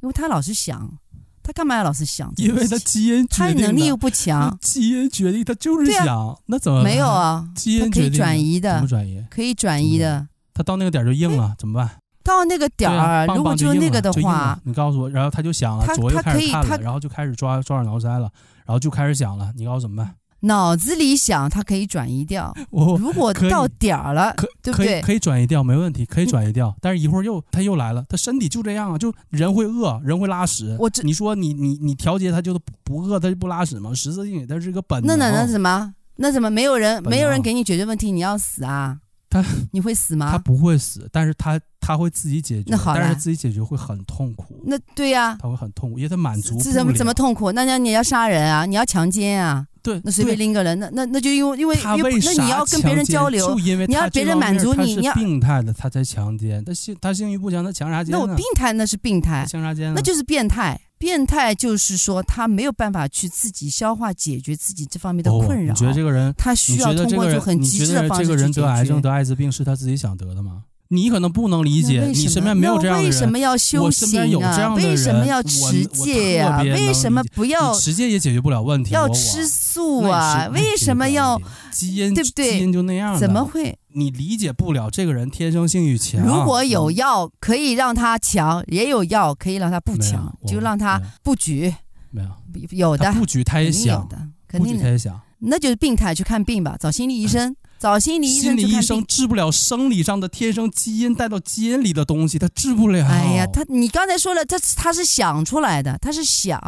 [0.02, 1.00] 因为他老是想，
[1.42, 2.32] 他干嘛要老是想？
[2.38, 7.50] 因为他基因决定，他能力又不强，基因决定他就是想，啊、那怎么没有啊？
[7.56, 9.26] 基因可以转移的，怎么转移？
[9.32, 10.28] 可以转移的。
[10.54, 12.00] 他到那个点就硬了，怎么办？
[12.28, 18.30] 到那个点儿，如果就那个的话，你告诉我，然后他就想了，左右开始看了，然后就开始抓抓耳挠腮了，
[18.66, 20.14] 然后就开始想了，你告诉我怎么办？
[20.42, 22.54] 脑子里想，它可以转移掉。
[22.70, 25.02] 如果到点儿了，对不对？
[25.02, 26.76] 可以转移掉，没问题，可以转移掉。
[26.80, 30.76] 但是一会儿又他又来了，他身体就这样啊，就人会饿，人会拉屎。
[30.80, 33.92] 我这你说你你你调节他就不饿，他就不拉屎吗？
[33.96, 35.18] 十字性他是个本能。
[35.18, 35.94] 那那那怎么？
[36.18, 38.12] 那怎么没有人没有人给你解决问题？
[38.12, 38.98] 你要死啊？
[39.30, 40.32] 他 你会死吗？
[40.32, 42.72] 他不会死，但是他他会自己解决。
[42.72, 44.62] 那好，但是自己解决会很痛苦。
[44.66, 46.58] 那对呀、啊，他会很痛苦，因为他满足。
[46.60, 47.52] 怎么怎么痛苦？
[47.52, 48.66] 那那你要杀人啊？
[48.66, 49.68] 你要强奸啊？
[49.88, 58.12] 对，那随便拎个人，那那那就因为因为他为啥那你要跟别人交流，就因为你要别人满足你，你要病态的他才强奸，他性他性欲不强，他强啥奸？
[58.12, 59.94] 那我病态那是病态，强啥奸？
[59.94, 60.78] 那就是变态。
[61.00, 65.72] 变态就是说他没有办法去自己消化解决自己这方面的困扰。
[65.72, 68.36] 你觉得这个人他需要通过很极致的方式去解决。
[68.36, 70.64] 这个人得癌症得艾滋病是他自己想得的吗？
[70.90, 73.12] 你可能不能理解，你身边没有这样的人。
[73.12, 74.74] 为什么要修行啊？
[74.76, 76.62] 为什么要持戒啊？
[76.62, 78.94] 为什么不要持戒也解决不了问题？
[78.94, 80.48] 要吃素啊？
[80.54, 82.14] 为什么要基因？
[82.14, 82.54] 对不对？
[82.54, 83.18] 基因就那样。
[83.18, 83.78] 怎么会？
[83.94, 86.22] 你理解不了这个人天生性欲强。
[86.22, 91.74] 如果有药可以让他强，也有药可以让他不强，就让他不举。
[92.12, 92.30] 没有，
[92.72, 95.20] 有的不举他也想，肯定有的，肯定他也想。
[95.40, 97.56] 那就是病态，去看病吧，找心理医 生。
[97.80, 103.06] 找心理医生，心理医生治不了生理上的天生基因带到基因里的东西，他治不了。
[103.08, 106.60] 哎呀，他你刚才说了，他他是想出来的，他是想。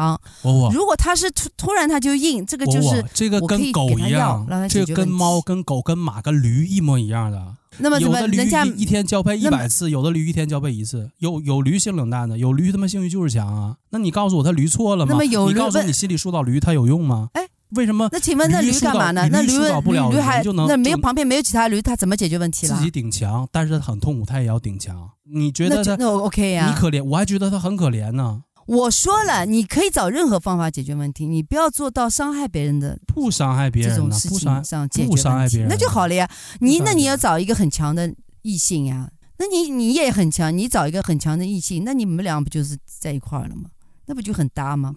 [0.72, 7.56] 如果他是突突然他就硬，这个就是这个跟狗一样，这个跟猫、跟狗、跟马、跟驴一模一样的。
[7.78, 13.76] 那么怎么人家一天交配一百次，有的驴一天交配一次，有有驴性冷淡的，有驴他妈性欲就是强啊。
[13.90, 15.12] 那你告诉我他驴错了吗？
[15.12, 17.30] 那么有你告诉我你心理疏导驴他有用吗？
[17.32, 17.48] 哎。
[17.76, 18.08] 为什么？
[18.12, 19.28] 那请问那驴干嘛呢？
[19.30, 22.76] 那驴驴驴还那没有旁边没有其他驴，他怎么解决问题了？
[22.76, 25.08] 自己顶墙，但是他很痛苦，他也要顶墙。
[25.32, 26.68] 你觉得那那 OK 呀？
[26.68, 28.42] 你可怜，我还觉得他很可怜呢。
[28.66, 36.28] 我说了，你可以找任何方法解决问题，你不要做到伤害别人的，不伤害别人这种事情上解决问题，不伤害别人，那就好了呀。
[36.60, 38.12] 你那你要找一个很强的
[38.42, 43.70] 异性呀，那你你也很强，你找一个很强的异性，那你们俩不就是在一块儿了吗？
[44.06, 44.94] 那不就很搭吗？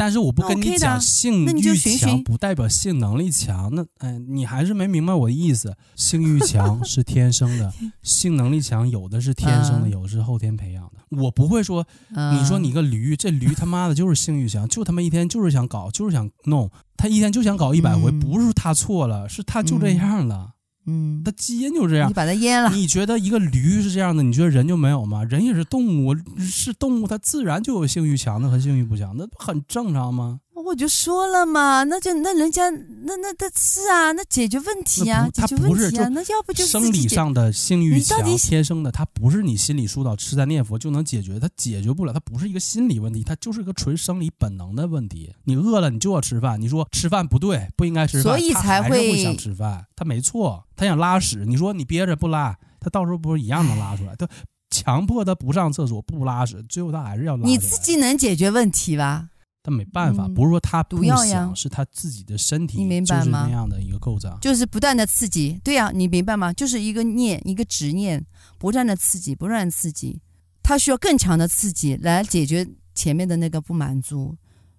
[0.00, 5.76] 但是我不跟你讲性欲强不代表性能力强，那哎，你还是没明白我的意思。
[5.94, 7.70] 性欲强 是天生的，
[8.02, 11.18] 性能力强有的是天生的，有的是后天培养的。
[11.22, 11.86] 我不会说，
[12.32, 20.52] 你说你个驴，这驴他妈的就是性欲强，就他妈一天就是想搞，就是想弄，他一天就想搞一百回，不是他错了，是他就这样了。
[20.86, 22.08] 嗯，它基因就这样。
[22.08, 22.70] 你把它阉了。
[22.70, 24.22] 你觉得一个驴是这样的？
[24.22, 25.22] 你觉得人就没有吗？
[25.24, 30.40] 人也是动物，是动物，它自然就有性欲强的和性欲不强，那不很正常吗？
[30.70, 45.34] 我就说了嘛，那就那人家那那他是啊，那解决问题啊，解决问题啊那要不就生理上的性欲强，天生的，他不是你心理疏导、吃斋念佛就能解决，他解决不了，他不是一个心理问题，他就是一个纯生理本能的问题。
[45.42, 46.60] 你饿了，你就要吃饭。
[46.60, 49.84] 你说吃饭不对，不应该吃饭，所以才会，会想吃饭。
[49.96, 51.44] 他没错，他想拉屎。
[51.44, 54.14] 你说你憋着不拉，他到时候不是一样能拉出来？
[54.14, 54.28] 他
[54.70, 57.42] 强迫他不上厕所不拉屎，最后他还是要拉。
[57.44, 59.30] 你自己能解决问题吧？
[59.62, 65.60] 他没办法，不是说他不想，是他自己的身体就是那样的一个构造，就是不断的刺激。
[65.62, 66.50] 对呀，你明白吗？
[66.52, 68.24] 就是一个念，一个执念，
[68.58, 70.20] 不断的刺激，不断的刺激，
[70.62, 74.34] 他需要更强的刺激来解决前面的那个不满足，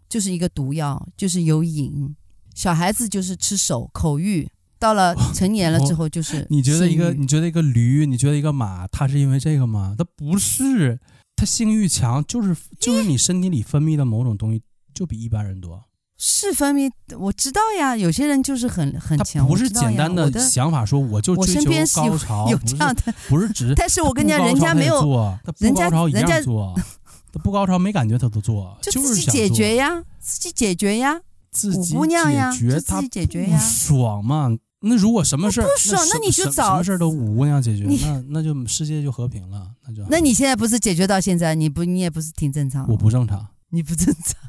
[0.10, 2.16] 就是一个毒药，就是有瘾。
[2.56, 6.46] 小孩子就是吃手口欲，到了成年了之后就是。
[6.50, 9.96] 你觉得一个，你觉得一个驴，你觉得一个马，它是因为这个吗？
[9.96, 11.00] 它不是，
[11.36, 14.62] 它性欲强，就是就是你身体里分泌的某种东西。
[14.94, 15.84] 就比一般人多，
[16.18, 17.96] 是分泌我知道呀。
[17.98, 23.74] 有些人就是很很强，不是简单的想法说我就追求高潮，有这样的不是只。
[23.78, 26.74] 但是我跟你讲，人家没有，人家人家做，
[27.34, 31.22] 他不高潮没感觉他都做，就自己解决呀，自己解决呀，
[31.52, 34.50] 自己姑娘呀，自己解决呀，爽嘛？
[34.84, 40.04] 那如果什么事儿不爽，那你就找什么事儿都五姑娘解决， 那那就世界就和平了，那就。
[40.10, 42.88] 那你现在不是解决到现在，你不你也不是挺正常？
[42.90, 43.48] 我不正常。
[43.74, 44.41] 你不正常，他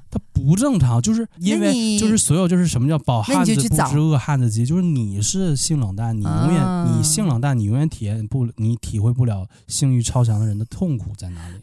[0.43, 11.55] 不正常，就是因为就是所有就是什么叫饱汉子不知饿汉子饥，就是你是性冷淡，你永远、啊、你性冷淡，你永远体验不，你体会不了性欲超强的人的痛苦在哪里。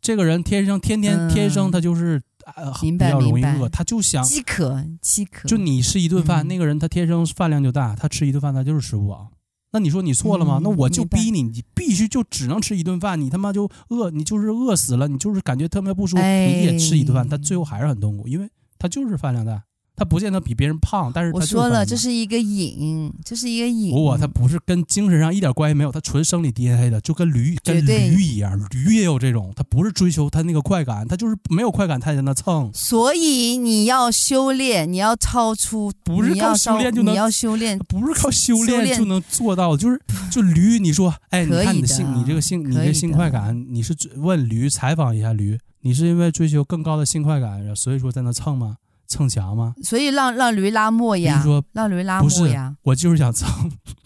[0.00, 2.22] 这个人天生天天、嗯、天生他就是
[2.54, 5.48] 呃比较容易饿，他就想饥渴饥渴。
[5.48, 9.28] 就你吃一顿饭，嗯、那个人他天生饭量就大，他吃一顿饭他就是吃不饱。
[9.72, 10.58] 那你说你错了吗？
[10.58, 18.48] 嗯、那我就逼你，你必须就只能吃一顿饭，你他妈就饿，你就是饿死了，你就是感觉特别不舒服，哎、你也吃一顿饭，但最后还是很痛苦，因为
[18.78, 19.62] 他就是饭量大。
[19.98, 23.90] 他不见得比别人胖，但是他我说了，这是一个瘾，这是一个瘾。
[23.90, 32.70] 不，他不是跟精神上一点关系没有，他纯生理 DNA 的，就跟驴跟驴一样，驴也有这种，他不是追求他那个快感，他就是没有快感，他也在那蹭。
[32.72, 48.76] 所以你要修炼，你要超出，不是靠修炼就能，你要修炼，不是靠修炼就能做到，就是就驴，你说，哎，你看你的性，你这个性，你这个性快感，你是问驴采访一下驴，你是因为追求更高的性快感，所以说在那蹭吗？
[49.08, 49.74] 蹭墙吗？
[49.82, 52.76] 所以让让驴拉磨呀，说让驴拉磨呀。
[52.82, 53.48] 我就是想蹭，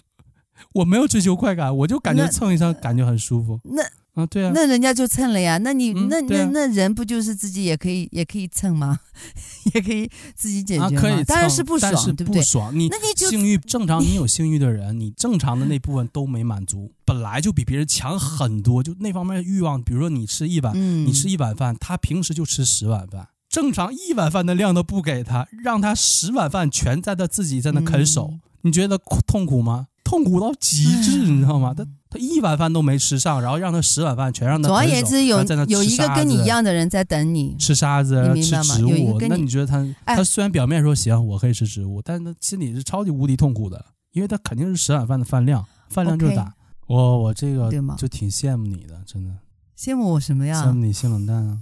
[0.74, 3.60] 我没有追求快感，我就感觉蹭一蹭感觉很舒服。
[3.64, 3.82] 那
[4.14, 5.56] 啊，对啊，那人家就蹭了呀。
[5.58, 8.98] 那你、嗯、那那那人不就是自己也可以也可以蹭吗？
[9.74, 10.86] 也可以自己解决吗？
[10.86, 12.42] 啊、可以，当然是不爽，是不爽，对不对？
[12.78, 23.28] 你那你就性欲正常，你有性欲的人，你正常的那部分都没满足， 本来就比别人强很多，就那方面欲望，比如说你吃一碗，嗯、你吃一碗饭，他平时就吃十碗饭。
[23.52, 28.96] 正常一碗饭的量都不给他，让他十碗饭全在他自己在那啃手，嗯、你觉得
[29.26, 29.88] 痛苦吗？
[30.02, 31.74] 痛苦到极致，你知道吗？
[31.76, 34.68] 他他一碗饭都没吃上，然后让他十碗饭全让他。
[34.68, 39.18] 总而言之，有有一个跟你一样的人在等你吃沙子，你吃植物。
[39.28, 46.54] 那你觉得他他虽然表面说行，我可以吃植物，但是他心里是超级无敌痛苦的，因为他肯定是十碗饭的饭量，饭量就是大。
[46.86, 49.30] 我我这个就挺羡慕你的，真的。
[49.78, 50.62] 羡慕我什么呀？
[50.62, 51.58] 羡慕你性冷淡啊。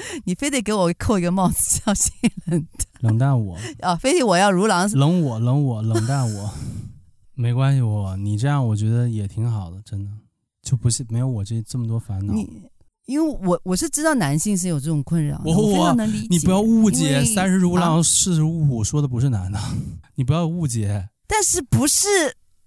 [0.24, 2.12] 你非得给我扣一个帽子叫性
[2.46, 3.96] 冷淡， 冷淡我啊！
[3.96, 6.50] 非得我要如狼冷我冷我冷淡我，
[7.34, 10.10] 没关系，我你这样我觉得也挺好的，真的
[10.62, 12.32] 就不是没有我这这么多烦恼。
[12.34, 12.48] 你
[13.06, 16.26] 因为我我是知道男性是有这种困扰，我我非常能理解。
[16.30, 19.58] 你不要误解，三十如狼，啊、四十如虎，说的不是男的，
[20.14, 21.08] 你不要误解。
[21.26, 22.06] 但是不是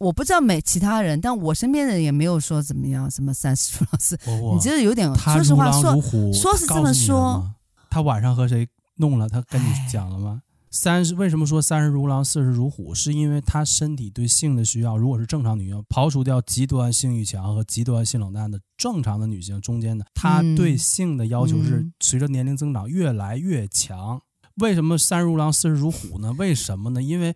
[0.01, 4.17] 我不知道每其他人，但我身边的人也没有说怎么样，什么三十如狼四，
[4.55, 5.93] 你这是有点说实话说
[6.33, 7.53] 说是这么说。
[7.87, 9.29] 他晚上和谁弄了？
[9.29, 10.41] 他跟你讲了吗？
[10.71, 12.95] 三十为什么说三十如狼，四十如虎？
[12.95, 24.15] 是因为他身体对性的需要，如果是正常女性，刨除掉极端性欲强和极端性冷淡的正常的女性中间的，她对性的要求是随着年龄增长越来越强。
[24.17, 24.21] 嗯、
[24.55, 26.33] 为什么三十如狼，四十如虎呢？
[26.39, 27.03] 为什么呢？
[27.03, 27.35] 因为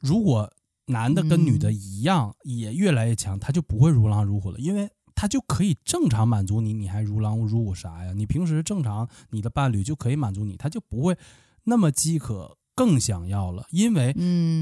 [0.00, 0.52] 如果
[0.86, 8.12] 男的跟女的一样，也越来越强，他就不会如狼如虎了，因为他就可以正常满足你，你还如狼如虎啥呀？
[8.12, 11.16] 你平时正常，你的伴侣就可以满足你，他就不会
[11.64, 12.56] 那么饥渴。
[12.76, 14.12] 更想要了，因为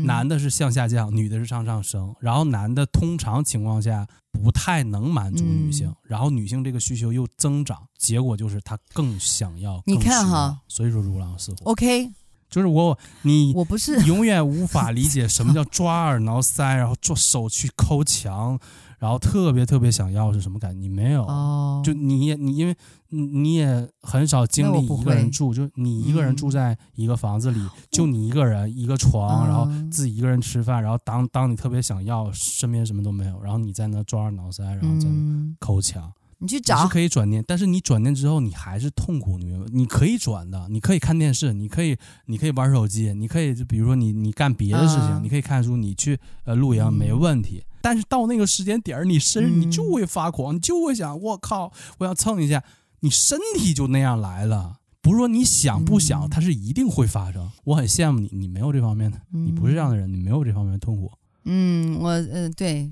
[0.04, 2.14] 男的是向下降，嗯、女的是上上升。
[2.20, 9.82] 然后男的通常情况下不太能满足女性，嗯、然后女性这个需求又增长，结果就是他更想要。
[9.86, 11.70] 你看哈，所以说如狼似虎。
[11.70, 12.12] OK，
[12.52, 18.56] 就是我你我不是永远无法理解什么叫抓耳挠腮，然后做手去抠墙。
[18.98, 20.78] 然后特别特别想要是什么感觉？
[20.78, 22.76] 你没有，哦、就你也你因为
[23.08, 36.04] 你也很少经历一个人住，就你一个人住在一个房子里，嗯、就你一个人一个床，嗯、然后自己一个人吃饭，然后当当你特别想要，身边什么都没有，然后你在那抓耳挠腮，然后在那抠墙。
[36.04, 36.12] 嗯
[36.42, 39.38] 你去找，你是可以转念，但是你转念之后，你还是痛苦。
[39.38, 39.66] 你明白？
[39.72, 47.62] 你可以转的，你可以看电视，你可以，你可以玩手机，你可以，就比如说你，你干别的事情，嗯、你可以看书，你去呃露营没问题。
[47.64, 52.64] 嗯、但是到那个时间点儿，你身你就会发狂，嗯、你就会想，我靠，我要蹭一下，
[53.00, 54.78] 你身体就那样来了。
[55.00, 57.50] 不是说你想不想，它是一定会发生。
[57.64, 61.10] 我很羡慕你，你没有这方面的，你不是这样的人，你没有这方面的痛苦。
[61.44, 62.90] 嗯，我嗯、呃、对，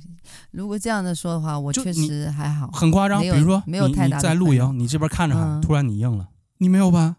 [0.51, 3.21] 如果这样的说的话，我确实还好，很夸张。
[3.21, 6.29] 比如说，没有太大你，你在露营，你这边看着突然你硬了，
[6.59, 7.17] 你没有吧？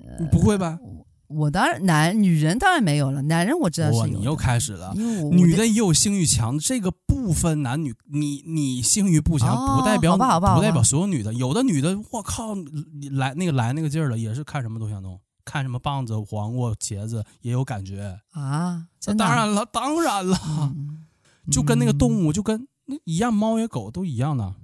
[0.00, 0.78] 呃、你不会吧？
[1.26, 4.06] 我当然男女人当然没有了，男人我知道是有。
[4.06, 4.94] 你又开始了，
[5.30, 7.94] 女的也有性欲强，这个不分男女。
[8.10, 12.54] 你你性欲不强，哦、不代表不代表所有女的，有的女的我靠，
[13.12, 15.20] 来那个来那个劲儿了，也是看什么都想弄。
[15.48, 18.86] 看什么棒子、黄瓜、茄子也有感觉啊？
[19.06, 21.06] 那当然了，当然了，嗯、
[21.50, 24.54] 就跟那个动物就跟那一样，猫也狗都一样的。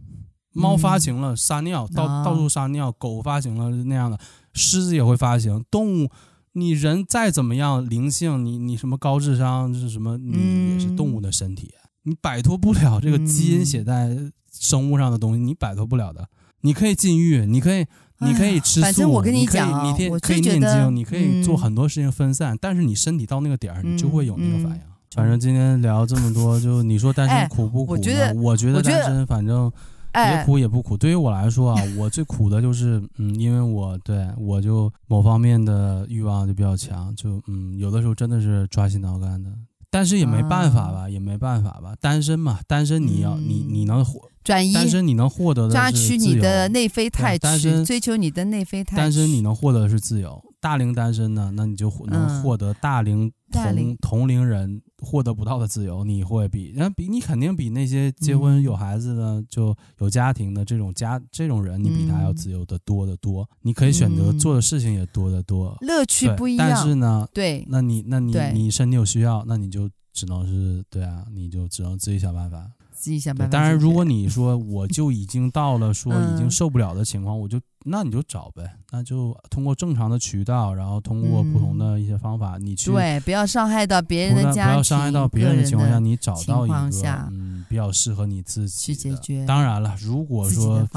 [0.52, 4.18] 猫发情了撒尿，到、嗯、到处撒尿；狗发情了那样的，
[4.52, 5.64] 狮子也会发情。
[5.70, 6.10] 动物，
[6.52, 10.18] 你人再怎么样灵性，你你什么高智商是什么？
[10.18, 14.16] 你也是动物的身体，嗯、你摆脱不了这个基因写在
[14.52, 16.28] 生物上的东西，你摆脱不了的。
[16.60, 17.86] 你可以禁欲，你可以。
[18.20, 24.80] 你可以吃素，反正我跟你讲，你可以，你可以念经，你可以做很多事情分散，但是你身体到那个点儿，你就会有那个反应。
[25.14, 28.32] 反正今天聊这么多，就你说单身苦不苦呢？
[28.36, 29.70] 我觉得单身反正
[30.12, 30.96] 也苦也不苦。
[30.96, 39.50] 对于我来说啊，我最苦的就是嗯，因为我对我就某方面的欲望就比较强，就嗯，有的时候真的是抓心挠肝的。
[39.90, 50.40] 但是也没办法吧，也没办法吧，单身嘛，单身你要你你能获转移，单身你能获得的抓取你的内啡肽，单身追求你的内啡肽，单身你能获得的是自由。
[50.60, 56.04] 大龄单身呢，那你就能获得大龄同同龄人获得不到的自由。
[56.04, 63.46] 你会比人比你肯定比那些结婚有孩子的就有家庭的这种家这种人，你比他要自由的多得多。
[63.60, 66.70] 你可以选择做的事情也多得多，乐趣不一样。
[66.70, 72.66] 但是呢，对，那你那你你身体有需要，那你就只能是对啊，你就只能自己想办法。
[73.04, 73.52] 自己想办法。
[73.52, 89.44] 当然，如果你说我 就已经到了说已经受不了的情况，我就那你就找呗，那就通过正常的渠道，然后通过不同的一些方法，你去对，不要伤害到别人的家庭，不要伤害到别人的情况下，你找到一个嗯比较适合你自己去解决。
[89.44, 90.88] 当然了，如果说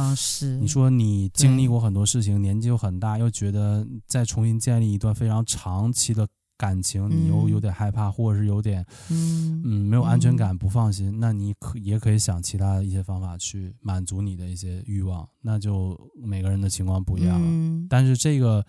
[0.61, 6.25] 你说你经历过很多事情，年纪又很大，又觉得再重新建立一段非常长期的。
[6.57, 17.87] 感情你又有点害怕，或者是有点嗯嗯没有安全感，不放心，那你可也可以想其他的一些方法去满足你的一些欲望，那就每个人的情况不一样了。
[17.87, 18.65] 但是这个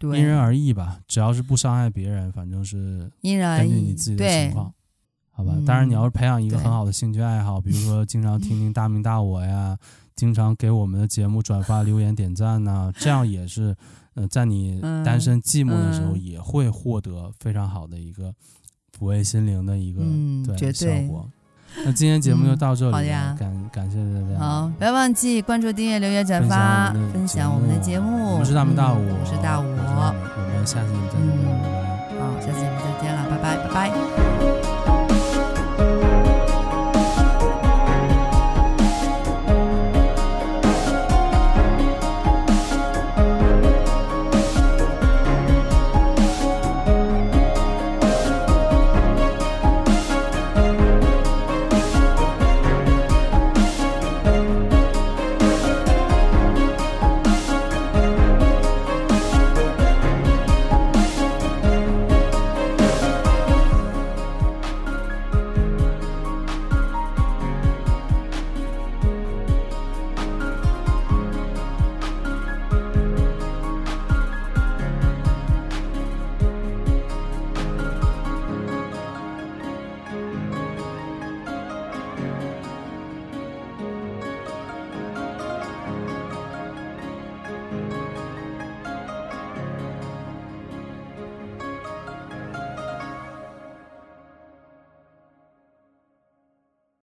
[0.00, 4.74] 因人而异吧，只要是不伤害别人，反正是根据你自己的情况，
[5.30, 5.56] 好吧。
[5.64, 9.78] 当然你要是培养一个很好的兴趣爱好，比如说经常听听大明大我呀，
[10.16, 13.76] 经常给我们的节目转发、留言、点赞呐，这样也是。
[14.26, 18.34] 在你单身寂寞的时候，也会获得非常好的一个
[18.98, 20.00] 抚慰心灵的一个
[20.56, 21.28] 对效果。
[21.84, 24.38] 那今天节目就到这里，好呀感感谢大家。
[24.38, 28.38] 好，不要忘记关注、订阅、留言、转发、分享我们的节目。
[28.38, 31.20] 我是大明大武，我是大武，我们下次再见。
[32.18, 34.27] 好，下次节目再见了，拜拜，拜拜。